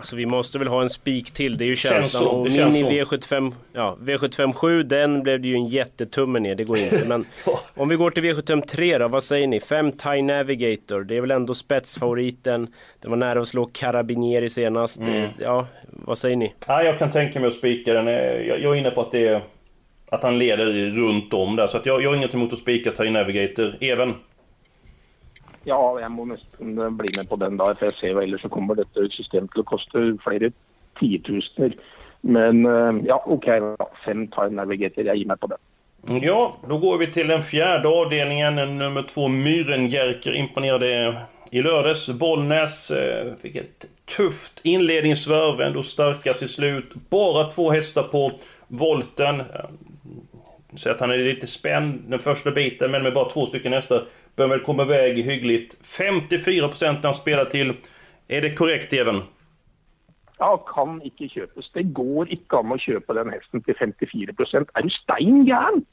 Alltså 0.00 0.16
vi 0.16 0.26
måste 0.26 0.58
väl 0.58 0.68
ha 0.68 0.82
en 0.82 0.90
spik 0.90 1.30
till, 1.30 1.58
det 1.58 1.64
är 1.64 1.66
ju 1.66 1.76
känslan. 1.76 2.26
och 2.26 2.44
det 2.44 2.50
min 2.50 2.58
känns 2.58 2.76
i 2.76 2.80
så. 2.80 2.88
V75, 2.88 3.52
ja, 3.72 3.96
V75 4.00 4.52
7, 4.52 4.82
den 4.82 5.22
blev 5.22 5.40
det 5.40 5.48
ju 5.48 5.54
en 5.54 5.66
jättetumme 5.66 6.40
ner, 6.40 6.54
det 6.54 6.64
går 6.64 6.78
inte. 6.78 7.04
Men 7.08 7.26
om 7.74 7.88
vi 7.88 7.96
går 7.96 8.10
till 8.10 8.22
V75 8.22 8.66
3 8.66 8.98
då, 8.98 9.08
vad 9.08 9.22
säger 9.22 9.46
ni? 9.46 9.60
5 9.60 9.92
Thai 9.92 10.22
Navigator, 10.22 11.00
det 11.00 11.16
är 11.16 11.20
väl 11.20 11.30
ändå 11.30 11.54
spetsfavoriten. 11.54 12.74
Den 13.00 13.10
var 13.10 13.18
nära 13.18 13.40
att 13.40 13.48
slå 13.48 13.66
Carabinieri 13.72 14.50
senast. 14.50 15.00
Mm. 15.00 15.30
Ja, 15.38 15.66
vad 15.82 16.18
säger 16.18 16.36
ni? 16.36 16.54
Ja, 16.66 16.82
jag 16.82 16.98
kan 16.98 17.10
tänka 17.10 17.40
mig 17.40 17.46
att 17.46 17.54
spika 17.54 17.92
den. 17.92 18.06
Jag, 18.06 18.60
jag 18.62 18.74
är 18.74 18.74
inne 18.74 18.90
på 18.90 19.00
att 19.00 19.12
det 19.12 19.28
är, 19.28 19.42
att 20.10 20.22
han 20.22 20.38
leder 20.38 20.66
runt 20.90 21.34
om 21.34 21.56
där. 21.56 21.66
Så 21.66 21.76
att 21.76 21.86
jag, 21.86 22.02
jag 22.02 22.10
har 22.10 22.16
inget 22.16 22.34
emot 22.34 22.52
att 22.52 22.58
spika 22.58 22.90
Thai 22.90 23.10
Navigator. 23.10 23.76
Even? 23.80 24.14
Ja, 25.64 26.00
jeg 26.00 26.10
må 26.10 26.24
nesten 26.24 26.74
bli 26.96 27.10
med 27.16 27.28
på 27.28 27.36
den 27.36 27.58
da, 27.60 27.72
for 27.76 27.90
jeg 27.90 27.96
ser 27.98 28.12
jo 28.14 28.20
ellers 28.22 28.42
så 28.42 28.48
kommer 28.48 28.78
dette 28.78 29.08
systemet 29.12 29.52
til 29.52 29.64
å 29.64 29.68
koste 29.68 30.04
flere 30.24 30.52
titusener. 31.00 31.74
Men 32.20 32.64
eh, 32.66 33.02
ja, 33.10 33.18
OK, 33.26 33.46
da. 33.76 33.88
fem 34.04 34.26
Time 34.32 34.56
Navigator. 34.56 35.04
Jeg 35.04 35.20
gir 35.20 35.28
meg 35.28 35.40
på 35.40 35.50
det. 35.52 35.58
Ja, 36.22 36.56
då 36.68 36.78
går 36.78 36.98
vi 36.98 37.06
till 37.06 37.28
den 37.28 37.42
fjärde 37.42 37.88
avdelningen. 37.88 38.78
Nummer 38.78 39.02
två 39.02 39.28
Myrenjerker 39.28 40.34
imponerade 40.34 41.16
i 41.50 41.62
lördags. 41.62 42.08
Bollnäs 42.08 42.90
eh, 42.90 43.34
fick 43.42 43.56
ett 43.56 43.86
tufft 44.16 44.60
inledningssvarv, 44.64 45.60
ändå 45.60 45.82
starkast 45.82 46.42
i 46.42 46.48
slut. 46.48 46.94
Bara 47.10 47.50
två 47.50 47.70
hästar 47.70 48.02
på 48.02 48.32
volten. 48.68 49.42
Så 50.78 50.90
att 50.90 51.00
han 51.00 51.10
är 51.10 51.18
lite 51.18 51.46
spänd 51.46 52.02
den 52.06 52.18
första 52.18 52.50
biten, 52.50 52.90
men 52.90 53.02
med 53.02 53.14
bara 53.14 53.30
två 53.30 53.46
stycken 53.46 53.72
hästar 53.72 54.06
bör 54.36 54.48
väl 54.48 54.60
komma 54.60 54.82
iväg 54.82 55.24
hyggligt. 55.24 55.76
54% 55.82 56.92
när 56.92 57.02
han 57.02 57.14
spelar 57.14 57.44
till. 57.44 57.74
Är 58.28 58.40
det 58.40 58.54
korrekt, 58.54 58.92
Even? 58.92 59.22
Ja, 60.38 60.56
kan 60.56 61.02
inte 61.02 61.28
köpas. 61.28 61.70
Det 61.72 61.82
går 61.82 62.28
inte 62.28 62.56
an 62.56 62.72
att 62.72 62.80
köpa 62.80 63.12
den 63.12 63.30
hästen 63.30 63.62
till 63.62 63.76
54 63.76 64.32
%. 64.38 64.68
Är 64.74 64.82
du 64.82 64.90
steingärn? 64.90 65.84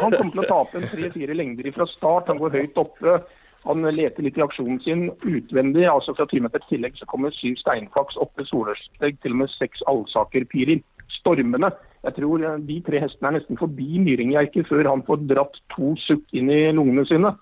Han 0.00 0.12
kommer 0.12 0.42
att 0.42 0.48
tappa 0.48 0.78
en 0.78 0.84
3-4 0.84 1.34
längder 1.34 1.66
ifrån 1.66 1.86
start. 1.86 2.24
Han 2.26 2.38
går 2.38 2.50
högt 2.50 2.76
uppe. 2.76 3.20
Han 3.62 3.82
leter 3.82 4.22
lite 4.22 4.40
i 4.40 4.42
aktionen 4.42 4.80
sin 4.80 5.12
utvändigt, 5.22 5.88
alltså 5.88 6.14
från 6.14 6.28
10 6.28 6.40
meters 6.40 6.98
så 6.98 7.06
kommer 7.06 7.30
syv 7.30 7.54
steinfaks, 7.54 8.16
åtte 8.16 8.44
solørsteg, 8.44 9.20
till 9.20 9.30
och 9.30 9.36
med 9.36 9.50
sex 9.50 9.82
allsaker 9.82 10.44
Piril. 10.44 10.82
Stormarna. 11.08 11.70
Jeg 12.02 12.16
tror 12.18 12.44
eh, 12.44 12.60
de 12.68 12.78
tre 12.86 13.00
hestene 13.04 13.32
er 13.32 13.38
nesten 13.38 13.60
forbi 13.60 14.02
Myringgjerke 14.02 14.66
før 14.68 14.90
han 14.90 15.04
får 15.06 15.26
dratt 15.30 15.58
to 15.74 15.94
sukk 16.02 16.24
inn 16.36 16.50
i 16.50 16.64
lungene 16.74 17.06
sine. 17.08 17.34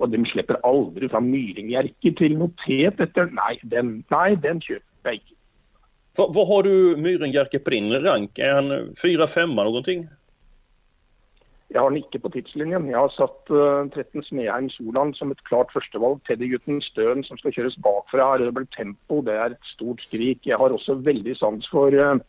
Og 0.00 0.08
de 0.12 0.22
slipper 0.28 0.60
aldri 0.66 1.08
fra 1.12 1.20
Myringgjerke 1.24 2.14
til 2.18 2.38
notet 2.40 3.00
etter 3.04 3.30
Nei, 3.36 3.54
den, 3.62 4.00
nei, 4.12 4.32
den 4.40 4.60
kjøper 4.64 5.12
jeg 5.12 5.22
ikke. 5.22 5.36
Vad, 6.16 6.34
vad 6.36 6.48
har 6.48 6.62
du 6.62 6.96
Myrenjerke 7.00 7.58
på 7.58 7.70
din 7.70 7.92
rank? 8.04 8.38
Är 8.38 8.54
han 8.54 8.94
fyra, 8.96 9.26
femma 9.26 9.64
någonting? 9.64 10.08
Jeg 11.72 11.80
har 11.80 11.88
den 11.88 12.02
ikke 12.02 12.18
på 12.20 12.28
tidslinjen. 12.34 12.90
Jeg 12.90 12.98
har 13.00 13.12
satt 13.16 13.48
uh, 13.48 13.88
13 13.88 14.20
Smeheim 14.26 14.68
Soland 14.74 15.16
som 15.16 15.32
et 15.32 15.40
klart 15.48 15.72
førstevalg. 15.72 16.20
Teddygutten 16.28 16.82
Støen 16.84 17.24
som 17.24 17.40
skal 17.40 17.54
kjøres 17.56 17.78
bakfra. 17.80 18.34
Rødbel 18.42 18.68
Tempo, 18.76 19.22
det 19.24 19.38
er 19.38 19.54
et 19.54 19.70
stort 19.70 20.04
skrik. 20.04 20.44
Jeg 20.44 20.60
har 20.60 20.74
også 20.76 20.98
veldig 21.00 21.36
sans 21.40 21.68
for, 21.72 21.96
uh, 21.96 22.20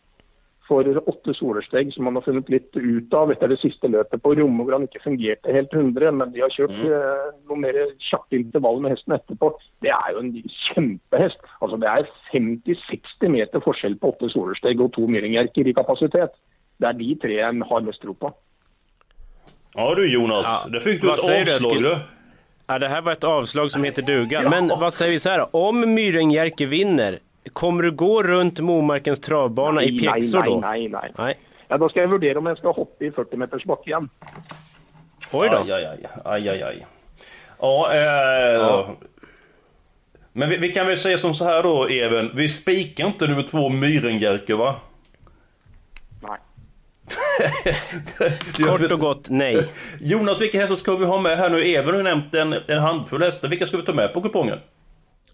for 0.67 0.87
åtte 1.09 1.33
solersteg 1.35 1.89
som 1.93 2.05
han 2.07 2.15
har 2.15 2.23
funnet 2.23 2.47
litt 2.49 2.75
ut 2.77 3.13
av 3.13 3.31
etter 3.33 3.51
det 3.51 3.57
siste 3.59 3.89
løpet 3.91 4.21
på 4.23 4.31
Romme, 4.39 4.63
hvor 4.63 4.77
han 4.77 4.85
ikke 4.87 5.01
fungerte 5.03 5.51
helt 5.51 5.73
100. 5.75 6.11
Men 6.15 6.31
de 6.31 6.39
har 6.39 6.49
kjørt 6.55 6.71
Mm. 6.71 6.85
uh, 6.87 7.33
noe 7.49 7.57
mer 7.59 7.79
kjappe 7.99 8.37
intervall 8.39 8.79
med 8.81 8.91
hesten 8.95 9.13
etterpå. 9.17 9.51
Det 9.83 9.91
er 9.91 10.13
jo 10.15 10.19
en 10.23 10.31
kjempehest. 10.47 11.43
Altså, 11.61 11.77
det 11.83 11.89
er 11.91 12.07
50-60 12.31 13.29
meter 13.35 13.59
forskjell 13.59 13.97
på 13.99 14.13
åtte 14.13 14.29
solersteg 14.31 14.79
og 14.81 14.93
to 14.95 15.07
myringjerker 15.07 15.67
i 15.67 15.73
kapasitet. 15.73 16.31
Det 16.79 16.87
er 16.87 16.93
de 16.93 17.15
tre 17.21 17.33
jeg 17.41 17.61
har 17.69 17.81
mest 17.81 18.01
tro 18.01 18.13
på. 18.13 18.31
Ja 19.75 19.93
du 19.95 20.05
Jonas, 20.05 20.45
Ja, 20.65 20.69
där 20.71 20.79
fick 20.79 21.01
du 21.01 21.07
vad 21.07 21.13
ett 21.19 21.25
säger 21.25 21.45
du, 21.45 21.51
avslag 21.55 21.83
du. 21.83 21.97
Ja, 22.67 22.79
det 22.79 22.87
här 22.87 23.01
var 23.01 23.11
ett 23.11 23.23
avslag 23.23 23.71
som 23.71 23.83
heter 23.83 24.01
duga. 24.01 24.49
Men 24.49 24.67
vad 24.67 24.93
säger 24.93 25.11
vi 25.11 25.19
så 25.19 25.29
här? 25.29 25.55
Om 25.55 25.93
Myrenjerke 25.93 26.65
vinner, 26.65 27.19
kommer 27.53 27.83
du 27.83 27.91
gå 27.91 28.23
runt 28.23 28.59
Momarkens 28.59 29.19
travbana 29.19 29.83
i 29.83 29.91
Nei, 29.91 29.99
pjäxor 29.99 30.41
då? 30.41 30.59
nei, 30.59 30.87
nei. 30.87 31.11
Nej. 31.17 31.37
Ja, 31.67 31.77
da 31.77 31.89
skal 31.89 32.01
jeg 32.01 32.09
vurdere 32.11 32.37
om 32.37 32.45
jeg 32.45 32.57
skal 32.57 32.73
hoppe 32.73 33.05
i 33.05 33.11
40 33.11 33.37
meters 33.37 33.63
bakke 33.65 33.89
igjen. 33.89 34.09
Oj 35.31 35.49
då. 35.49 35.57
Aj, 35.57 35.71
aj, 35.71 35.85
aj. 35.85 36.07
aj, 36.25 36.49
aj, 36.49 36.63
aj. 36.63 36.85
Ja, 37.59 37.93
eh, 37.95 38.89
Men 40.33 40.49
vi, 40.49 40.57
vi 40.57 40.69
kan 40.73 40.87
väl 40.87 40.97
säga 40.97 41.17
som 41.17 41.33
så 41.33 41.45
här 41.45 41.63
då, 41.63 41.89
Even. 41.89 42.31
Vi 42.35 42.49
spikar 42.49 43.07
inte 43.07 43.27
nummer 43.27 43.43
två 43.43 43.69
Myrenjerke, 43.69 44.55
va? 44.55 44.75
Nej. 46.21 46.39
Kort 48.67 48.91
och 48.91 48.99
gott 48.99 49.29
nej. 49.29 49.67
Jonas, 50.01 50.41
vilka 50.41 50.59
hästar 50.59 50.75
ska 50.75 50.95
vi 50.95 51.05
ha 51.05 51.21
med 51.21 51.37
här 51.37 51.49
nu? 51.49 51.65
Even 51.67 51.95
har 51.95 52.03
nämnt 52.03 52.35
en, 52.35 52.53
en 52.67 52.79
handfull 52.79 53.21
hästar. 53.23 53.47
Vilka 53.47 53.65
ska 53.65 53.77
vi 53.77 53.83
ta 53.83 53.93
med 53.93 54.13
på 54.13 54.21
kupongen? 54.21 54.59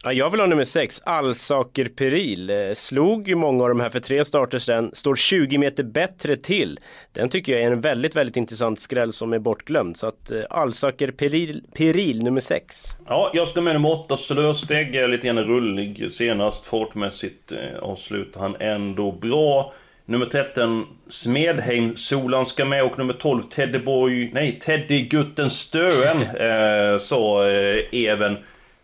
Ja, 0.03 0.13
jag 0.13 0.29
vill 0.29 0.39
ha 0.39 0.47
nummer 0.47 0.63
sex, 0.63 1.01
Allsaker 1.05 1.85
Peril. 1.87 2.49
Eh, 2.49 2.73
Slog 2.73 3.27
ju 3.27 3.35
många 3.35 3.63
av 3.63 3.69
de 3.69 3.79
här 3.79 3.89
för 3.89 3.99
tre 3.99 4.25
starter 4.25 4.59
sedan, 4.59 4.91
står 4.93 5.15
20 5.15 5.57
meter 5.57 5.83
bättre 5.83 6.35
till. 6.35 6.79
Den 7.13 7.29
tycker 7.29 7.53
jag 7.53 7.61
är 7.61 7.71
en 7.71 7.81
väldigt, 7.81 8.15
väldigt 8.15 8.37
intressant 8.37 8.79
skräll 8.79 9.13
som 9.13 9.33
är 9.33 9.39
bortglömd. 9.39 9.97
Så 9.97 10.07
att 10.07 10.31
eh, 10.31 10.41
Allsaker 10.49 11.11
Peril, 11.11 11.63
Peril 11.77 12.23
nummer 12.23 12.41
sex. 12.41 12.97
Ja, 13.07 13.31
jag 13.33 13.47
ska 13.47 13.61
med 13.61 13.73
nummer 13.73 13.91
8, 13.91 14.17
Slösteg. 14.17 14.95
är 14.95 15.07
Lite 15.07 15.27
grann 15.27 15.43
rullig 15.43 16.11
senast. 16.11 16.65
Fartmässigt 16.65 17.51
eh, 17.51 17.79
avslutar 17.81 18.41
han 18.41 18.55
ändå 18.59 19.11
bra. 19.11 19.73
Nummer 20.05 20.25
13, 20.25 20.85
Smedheim 21.07 21.95
Solan 21.95 22.45
ska 22.45 22.65
med 22.65 22.83
och 22.83 22.97
nummer 22.97 23.13
12, 23.13 23.41
Teddy 23.41 23.79
Boy... 23.79 24.31
Nej, 24.33 24.59
Teddy 24.59 25.01
Gutten 25.01 25.49
Stöen, 25.49 26.21
eh, 26.35 26.97
sa 26.99 27.49
eh, 27.49 27.83
Even. 27.91 28.37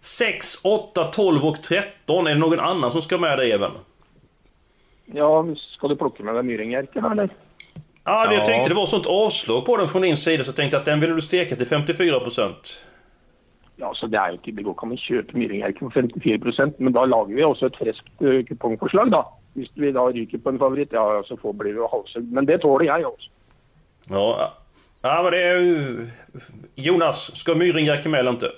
6, 0.05 0.59
8, 0.63 1.03
12 1.03 1.45
och 1.45 1.63
13. 1.63 2.27
Är 2.27 2.33
det 2.33 2.39
någon 2.39 2.59
annan 2.59 2.91
som 2.91 3.01
ska 3.01 3.17
med 3.17 3.39
där, 3.39 3.45
Even? 3.45 3.71
Ja, 5.05 5.45
skal 5.55 5.89
du 5.89 5.95
plukke 5.95 6.23
med 6.23 6.35
da, 6.35 6.39
eller? 7.11 7.29
Ja, 8.03 8.27
det, 8.27 8.33
jag 8.33 8.41
Ja. 8.41 8.45
tänkte 8.45 8.69
det 8.69 8.75
var 8.75 8.85
sånt 8.85 9.05
avslag 9.05 9.65
på 9.65 9.77
den 9.77 9.87
från 9.87 10.01
din 10.01 10.17
sida 10.17 10.43
så 10.43 10.49
jag 10.49 10.55
tänkte 10.55 10.77
att 10.77 10.85
den 10.85 10.99
ville 10.99 11.13
du 11.13 11.21
steka 11.21 11.55
till 11.55 11.67
54%. 11.67 12.53
Ja, 13.75 13.93
så 13.95 14.07
Det 14.07 14.17
er 14.17 14.27
jo 14.27 14.37
ikke, 14.37 14.51
det 14.51 14.63
går 14.63 14.73
å 14.73 14.97
kjøpe 14.97 15.37
Myringjerke 15.37 15.79
for 15.79 15.91
54% 15.91 16.73
men 16.77 16.93
da 16.93 17.05
lager 17.05 17.35
vi 17.35 17.43
også 17.43 17.65
et 17.65 17.77
friskt 17.77 18.21
uh, 18.21 18.43
kupongforslag, 18.45 19.11
da. 19.11 19.23
Hvis 19.53 19.71
vi 19.73 19.91
da 19.91 20.05
ryker 20.11 20.37
på 20.37 20.49
en 20.49 20.59
favoritt, 20.59 20.93
ja, 20.93 21.23
så 21.25 21.35
får, 21.37 21.53
blir 21.53 21.73
vi 21.73 21.81
jo 21.81 21.89
halshugd. 21.91 22.31
Men 22.31 22.45
det 22.45 22.61
tåler 22.61 22.85
jeg 22.85 23.05
også. 23.05 23.29
Ja, 24.09 24.53
ja 25.01 25.21
men 25.23 25.31
det 25.31 25.41
är 25.43 25.59
ju... 25.59 26.07
Jonas, 26.75 27.35
ska 27.35 27.55
Myrenjerke 27.55 28.09
med 28.09 28.19
eller 28.19 28.31
inte? 28.31 28.51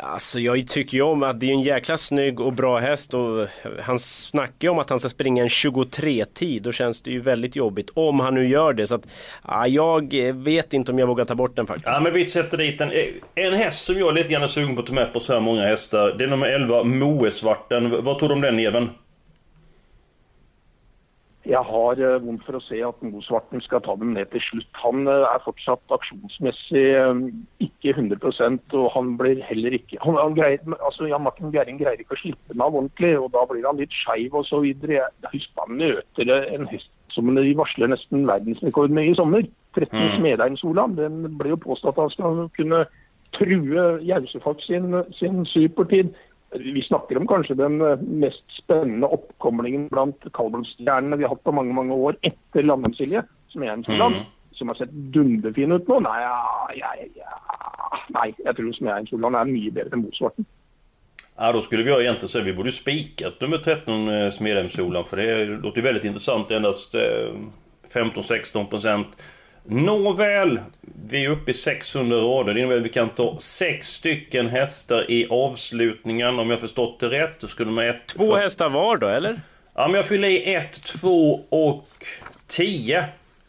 Alltså 0.00 0.40
jag 0.40 0.68
tycker 0.68 0.96
ju 0.96 1.02
om 1.02 1.22
att 1.22 1.40
det 1.40 1.46
är 1.46 1.50
en 1.50 1.60
jäkla 1.60 1.96
snygg 1.96 2.40
och 2.40 2.52
bra 2.52 2.78
häst 2.78 3.14
och 3.14 3.46
han 3.80 3.98
snackar 3.98 4.54
ju 4.60 4.68
om 4.68 4.78
att 4.78 4.90
han 4.90 4.98
ska 4.98 5.08
springa 5.08 5.42
en 5.42 5.48
23-tid. 5.48 6.62
Då 6.62 6.72
känns 6.72 7.02
det 7.02 7.10
ju 7.10 7.20
väldigt 7.20 7.56
jobbigt 7.56 7.90
om 7.94 8.20
han 8.20 8.34
nu 8.34 8.48
gör 8.48 8.72
det. 8.72 8.86
Så 8.86 8.94
att, 8.94 9.06
ja, 9.44 9.66
jag 9.66 10.32
vet 10.32 10.72
inte 10.72 10.92
om 10.92 10.98
jag 10.98 11.06
vågar 11.06 11.24
ta 11.24 11.34
bort 11.34 11.56
den 11.56 11.66
faktiskt. 11.66 11.88
Ja 11.88 12.00
men 12.02 12.12
vi 12.12 12.26
sätter 12.26 12.58
dit 12.58 12.80
en, 12.80 12.92
en 13.34 13.52
häst 13.52 13.84
som 13.84 13.98
jag 13.98 14.08
är 14.08 14.12
lite 14.12 14.28
grann 14.28 14.48
sugen 14.48 14.74
på 14.74 14.80
att 14.80 14.86
ta 14.86 14.92
med 14.92 15.12
på 15.12 15.20
så 15.20 15.32
här 15.32 15.40
många 15.40 15.62
hästar. 15.62 16.14
Det 16.18 16.24
är 16.24 16.28
nummer 16.28 16.46
11, 16.46 16.84
Moesvarten. 16.84 18.04
Vad 18.04 18.18
tror 18.18 18.28
du 18.28 18.34
om 18.34 18.40
den 18.40 18.58
Even? 18.58 18.88
Jeg 21.46 21.62
har 21.62 22.00
uh, 22.02 22.16
vondt 22.24 22.42
for 22.46 22.58
å 22.58 22.62
se 22.64 22.80
at 22.82 23.02
Mosvarten 23.06 23.62
skal 23.62 23.82
ta 23.84 23.94
dem 24.00 24.16
ned 24.16 24.32
til 24.32 24.42
slutt. 24.42 24.80
Han 24.82 25.06
uh, 25.06 25.28
er 25.28 25.44
fortsatt 25.44 25.94
aksjonsmessig 25.94 26.84
uh, 26.98 27.20
ikke 27.62 27.94
100 27.94 28.18
og 28.74 28.88
han 28.96 29.14
blir 29.20 29.42
heller 29.46 29.76
ikke 29.78 30.00
han, 30.02 30.18
han 30.18 30.34
greier, 30.34 30.62
altså 30.80 31.06
Jan 31.06 31.22
Martin 31.22 31.54
Gjerring 31.54 31.78
greier 31.78 32.02
ikke 32.02 32.18
å 32.18 32.22
slippe 32.24 32.50
den 32.50 32.64
av 32.66 32.74
ordentlig, 32.74 33.14
og 33.20 33.30
da 33.36 33.46
blir 33.46 33.66
han 33.68 33.78
litt 33.78 33.94
skeiv 33.94 34.34
osv. 34.34 34.66
Han 35.62 35.78
møter 35.78 36.34
en 36.34 36.68
hest 36.72 36.90
som 37.14 37.30
de 37.32 37.54
varsler 37.56 37.88
nesten 37.94 38.26
verdensrekord 38.28 38.92
med 38.92 39.12
i 39.12 39.16
sommer. 39.16 39.46
13 39.76 39.92
Mm. 39.92 40.16
Smedheim 40.18 40.56
Solan. 40.56 40.96
Den 40.96 41.36
ble 41.38 41.52
jo 41.52 41.56
påstått 41.60 41.98
at 41.98 42.02
han 42.02 42.14
skal 42.14 42.48
kunne 42.56 42.86
true 43.36 43.84
Jausefalk 44.04 44.62
sin, 44.64 44.94
sin 45.12 45.44
supertid. 45.46 46.14
Vi 46.50 46.82
snakker 46.82 47.18
om 47.18 47.26
kanskje 47.26 47.56
den 47.58 47.80
eh, 47.80 48.00
mest 48.00 48.44
spennende 48.54 49.10
oppkomlingen 49.12 49.88
blant 49.92 50.28
kaldblodstjernene 50.32 51.18
vi 51.18 51.26
har 51.26 51.34
hatt 51.34 51.44
på 51.44 51.54
mange 51.54 51.74
mange 51.74 51.94
år 51.94 52.18
etter 52.26 52.66
Landheim-Silje, 52.66 53.24
som 53.52 53.64
er 53.66 53.74
en 53.74 53.84
Solan, 53.84 54.20
som 54.56 54.70
har 54.70 54.78
sett 54.78 54.94
dunderfin 55.14 55.74
ut 55.74 55.88
nå. 55.90 56.00
Nei, 56.06 56.20
ja, 56.22 56.38
ja, 56.78 56.92
ja. 57.18 57.40
Nei 58.14 58.30
jeg 58.38 58.54
tror 58.56 58.72
Smeheim 58.76 59.08
Solan 59.10 59.36
er 59.38 59.50
mye 59.50 59.74
bedre 59.74 59.98
enn 59.98 60.06
Mosvarten. 60.06 60.46
Ja 61.36 61.52
då 61.52 61.60
skulle 61.60 61.82
vi 61.84 61.92
ha 61.92 62.00
egentligen 62.00 62.28
säga 62.28 62.44
vi 62.44 62.52
borde 62.56 62.72
spikat 62.72 63.40
nummer 63.40 63.58
13 63.58 64.08
eh, 64.08 64.30
Smedhemssolan 64.30 65.04
för 65.04 65.16
det 65.16 65.44
låter 65.44 65.78
ju 65.78 65.82
väldigt 65.82 66.04
intressant. 66.04 66.50
Endast 66.50 66.94
eh, 66.94 67.34
15-16%. 67.92 69.04
Nåväl, 69.68 70.60
vi 71.08 71.24
är 71.24 71.28
uppe 71.28 71.50
i 71.50 71.54
600 71.54 72.16
rader. 72.16 72.54
Det 72.54 72.60
innebär 72.60 72.76
att 72.76 72.82
vi 72.84 72.88
kan 72.88 73.08
ta 73.08 73.36
sex 73.40 73.86
stycken 73.88 74.48
hästar 74.48 75.10
i 75.10 75.26
avslutningen 75.30 76.38
om 76.38 76.50
jag 76.50 76.60
förstått 76.60 77.00
det 77.00 77.08
rätt. 77.08 77.40
Då 77.40 77.46
skulle 77.46 77.70
man 77.70 77.86
ett, 77.88 78.06
Två 78.06 78.36
hästar 78.36 78.68
var 78.68 78.96
då 78.96 79.08
eller? 79.08 79.40
Ja 79.74 79.88
men 79.88 79.94
jag 79.94 80.06
fyller 80.06 80.28
i 80.28 80.54
1, 80.54 80.82
2 80.82 81.40
och 81.48 81.88
10. 82.46 82.98
Eh, 82.98 83.04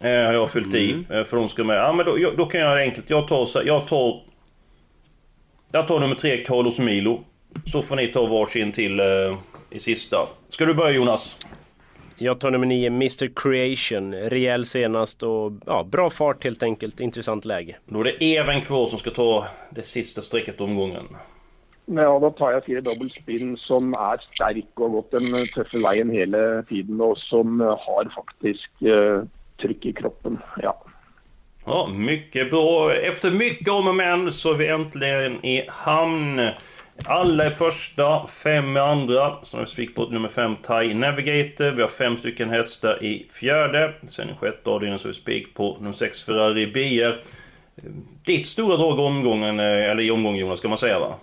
har 0.10 0.34
jag 0.34 0.51
fyllt 0.51 0.75
i. 0.75 0.91
Eh, 1.10 1.23
för 1.23 1.38
de 1.38 1.49
ska 1.49 1.63
med. 1.63 1.77
Ja 1.77 1.93
men 1.93 2.06
då, 2.06 2.19
jag- 2.19 2.38
då 2.38 2.45
kan 2.45 2.62
jag 2.62 2.67
göra 2.67 2.80
det 2.80 2.86
enkelt. 2.86 3.10
Jag 3.10 3.27
tar, 3.27 3.45
så, 3.45 3.62
jag 3.65 3.88
tar... 3.88 4.21
Jag 5.71 5.88
tar 5.88 5.99
nummer 5.99 6.15
3, 6.15 6.38
Carlos 6.43 6.80
Milo. 6.80 7.23
Så 7.65 7.82
får 7.82 7.95
ni 7.95 8.08
ta 8.08 8.25
varsin 8.25 8.71
till 8.71 8.99
eh, 8.99 9.06
i 9.69 9.80
sista. 9.80 10.17
Ska 10.49 10.65
du 10.65 10.73
börja 10.73 10.91
Jonas? 10.91 11.38
Jag 12.19 12.39
tar 12.39 12.51
nummer 12.51 12.65
nio, 12.65 12.88
Mr 12.88 13.30
Creation. 13.36 14.13
Rejäl 14.13 14.65
senast 14.65 15.23
och 15.23 15.51
ja, 15.65 15.84
bra 15.84 16.10
fart 16.10 16.43
helt 16.43 16.63
enkelt. 16.63 16.99
Intressant 16.99 17.45
läge. 17.45 17.75
Då 17.86 17.99
är 17.99 18.03
det 18.03 18.36
Even 18.36 18.62
kvar 18.62 18.88
som 18.88 18.99
ska 18.99 19.12
ta 19.12 19.47
det 19.69 19.84
sista 19.84 20.21
strecket 20.21 20.62
omgången. 20.62 21.06
Ja, 21.86 22.19
da 22.19 22.30
tar 22.36 22.51
jeg 22.51 22.63
fire 22.65 22.82
double 22.84 23.08
spin 23.08 23.53
som 23.62 23.93
er 23.95 24.19
sterk 24.25 24.73
og 24.75 24.84
har 24.84 24.95
gått 24.97 25.13
den 25.15 25.45
tøffe 25.53 25.80
veien 25.80 26.10
hele 26.12 26.41
tiden, 26.67 26.99
og 26.99 27.15
som 27.21 27.62
har 27.63 28.10
faktisk 28.12 28.84
eh, 28.84 29.21
trykk 29.62 29.86
i 29.88 29.93
kroppen. 30.01 30.36
Ja. 30.60 30.73
Ja, 31.65 31.88
mycket 31.88 32.51
bra. 32.51 32.93
Efter 32.93 33.32
mycket 33.32 33.69
om 33.69 33.88
och 33.88 33.95
men 33.95 34.32
så 34.32 34.53
är 34.53 34.58
vi 34.58 34.67
äntligen 34.67 35.45
i 35.45 35.63
hamn. 35.67 36.49
Alla 37.05 37.43
är 37.45 37.49
första, 37.49 38.27
fem 38.27 38.75
är 38.77 38.81
andra. 38.81 39.36
Sen 39.43 39.57
har 39.57 39.65
vi 39.65 39.71
spik 39.71 39.95
på 39.95 40.05
nummer 40.05 40.29
fem 40.29 40.55
Thai 40.63 40.93
Navigator. 40.93 41.71
Vi 41.71 41.81
har 41.81 41.89
fem 41.89 42.17
stycken 42.17 42.49
hästar 42.49 43.03
i 43.03 43.27
fjärde. 43.31 43.93
Sen 44.07 44.29
i 44.29 44.33
sjätte 44.39 44.69
avdelningen 44.69 44.99
så 44.99 45.13
spik 45.13 45.53
på 45.53 45.77
nummer 45.79 45.93
sex 45.93 46.23
Ferrari 46.23 46.67
BR. 46.67 47.21
Ditt 48.25 48.47
stora 48.47 48.77
drag 48.77 48.97
i 48.99 49.01
omgången, 49.01 49.60
eh, 49.60 49.65
eller 49.65 50.01
i 50.01 50.12
omgången 50.12 50.39
Jonas, 50.39 50.60
ska 50.60 50.67
man 50.67 50.77
säga 50.77 50.99
va? 50.99 51.15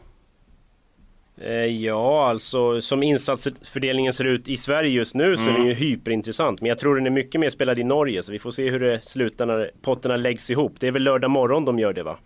Eh, 1.40 1.52
ja, 1.64 2.28
alltså 2.28 2.80
som 2.80 3.02
insatsfördelningen 3.02 4.12
ser 4.12 4.24
ut 4.24 4.48
i 4.48 4.56
Sverige 4.56 4.90
just 4.90 5.14
nu 5.14 5.36
så 5.36 5.42
är 5.42 5.46
den 5.46 5.54
Mm. 5.56 5.68
ju 5.68 5.74
hyperintressant. 5.74 6.60
Men 6.60 6.68
jag 6.68 6.78
tror 6.78 6.96
den 6.96 7.06
är 7.06 7.10
mycket 7.10 7.40
mer 7.40 7.50
spelad 7.50 7.78
i 7.78 7.84
Norge 7.84 8.22
så 8.22 8.32
vi 8.32 8.38
får 8.38 8.50
se 8.50 8.70
hur 8.70 8.80
det 8.80 9.04
slutar 9.04 9.46
när 9.46 9.70
potterna 9.82 10.16
läggs 10.16 10.50
ihop. 10.50 10.74
Det 10.80 10.86
är 10.86 10.90
väl 10.90 11.02
lördag 11.04 11.30
morgon 11.30 11.64
de 11.64 11.78
gör 11.78 11.92
det 11.92 12.02
va? 12.02 12.16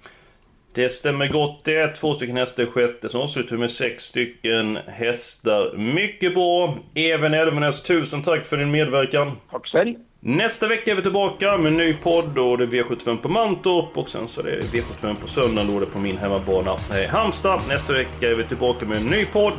Det 0.79 0.91
stämmer 0.91 1.29
gott 1.29 1.65
det. 1.65 1.89
Två 1.89 2.15
stycken 2.15 2.37
hästar 2.37 2.63
i 2.63 2.67
sjätte. 2.67 3.09
Sen 3.09 3.21
avslutar 3.21 3.57
med 3.57 3.71
sex 3.71 4.05
stycken 4.05 4.77
hästar. 4.77 5.77
Mycket 5.77 6.35
bra. 6.35 6.79
Even 6.95 7.35
Elvenäs, 7.35 7.83
tusen 7.83 8.23
tack 8.23 8.47
för 8.47 8.57
din 8.57 8.71
medverkan. 8.71 9.33
Tack 9.51 9.67
själv. 9.67 9.95
Nästa 10.21 10.67
vecka 10.67 10.91
är 10.91 10.95
vi 10.95 11.03
tillbaka 11.03 11.57
med 11.57 11.73
en 11.73 11.77
ny 11.77 11.95
podd 11.95 12.39
och 12.39 12.59
det 12.59 12.65
är 12.65 12.69
V75 12.69 13.17
på 13.17 13.29
Mantorp 13.29 13.99
och 13.99 14.09
sen 14.09 14.29
så 14.29 14.41
är 14.41 14.45
det 14.45 14.61
V75 14.63 15.15
på 15.21 15.27
söndagen 15.27 15.73
då 15.73 15.81
det 15.81 15.87
är 15.87 15.91
på 15.91 15.99
min 15.99 16.19
hemmabana 16.19 16.73
eh, 16.73 17.11
Halmstad. 17.11 17.61
Nästa 17.69 17.93
vecka 17.93 18.31
är 18.31 18.35
vi 18.35 18.45
tillbaka 18.45 18.87
med 18.87 18.99
en 18.99 19.07
ny 19.07 19.25
podd, 19.25 19.55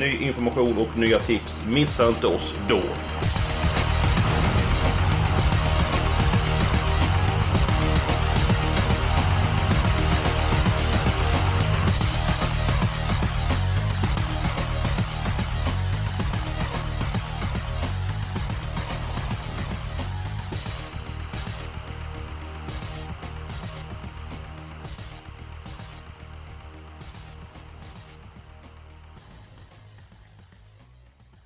ny 0.00 0.16
information 0.16 0.78
och 0.78 0.98
nya 0.98 1.18
tips. 1.18 1.64
Missa 1.66 2.08
inte 2.08 2.26
oss 2.26 2.54
då. 2.68 2.80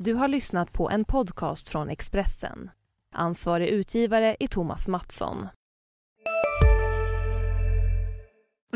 Du 0.09 0.15
har 0.15 0.29
lyssnat 0.29 0.73
på 0.73 0.91
en 0.91 1.05
podcast 1.05 1.69
från 1.69 1.89
Expressen. 1.89 2.71
Ansvarig 3.15 3.69
utgivare 3.69 4.37
är 4.41 4.47
Thomas 4.47 4.89
Mattsson. 4.89 5.49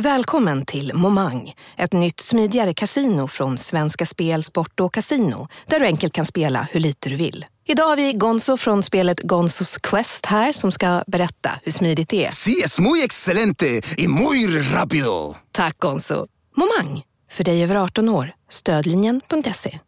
Välkommen 0.01 0.67
till 0.67 0.95
Momang, 0.95 1.55
ett 1.77 1.93
nytt 1.93 2.21
smidigare 2.21 2.75
casino 2.75 3.29
från 3.29 3.59
Svenska 3.59 4.07
Spel, 4.07 4.43
Sport 4.43 4.81
och 4.81 4.95
Casino 4.95 5.49
där 5.67 5.81
du 5.81 5.87
enkelt 5.87 6.13
kan 6.13 6.25
spela 6.25 6.69
hur 6.71 6.81
lite 6.81 7.09
du 7.09 7.17
vill. 7.17 7.47
Idag 7.65 7.85
har 7.87 7.97
vi 7.97 8.13
Gonzo 8.13 8.57
från 8.57 8.83
spelet 8.83 9.21
Gonzos 9.21 9.77
Quest 9.77 10.27
här 10.27 10.53
som 10.53 10.73
ska 10.73 11.05
berätta 11.07 11.51
hur 11.63 11.73
smidigt 11.73 12.09
det 12.09 12.27
är. 12.27 12.31
Sí, 12.31 12.63
es 12.65 12.79
muy 12.79 13.03
excelente 13.05 13.81
y 13.97 14.09
muy 14.09 14.61
rápido. 14.73 15.37
Tack 15.53 15.79
Gonzo! 15.79 16.27
Momang, 16.57 17.03
för 17.31 17.45
dig 17.45 17.65
över 17.65 17.75
18 17.75 18.09
år. 18.09 18.33
Stödlinjen.se. 18.51 19.79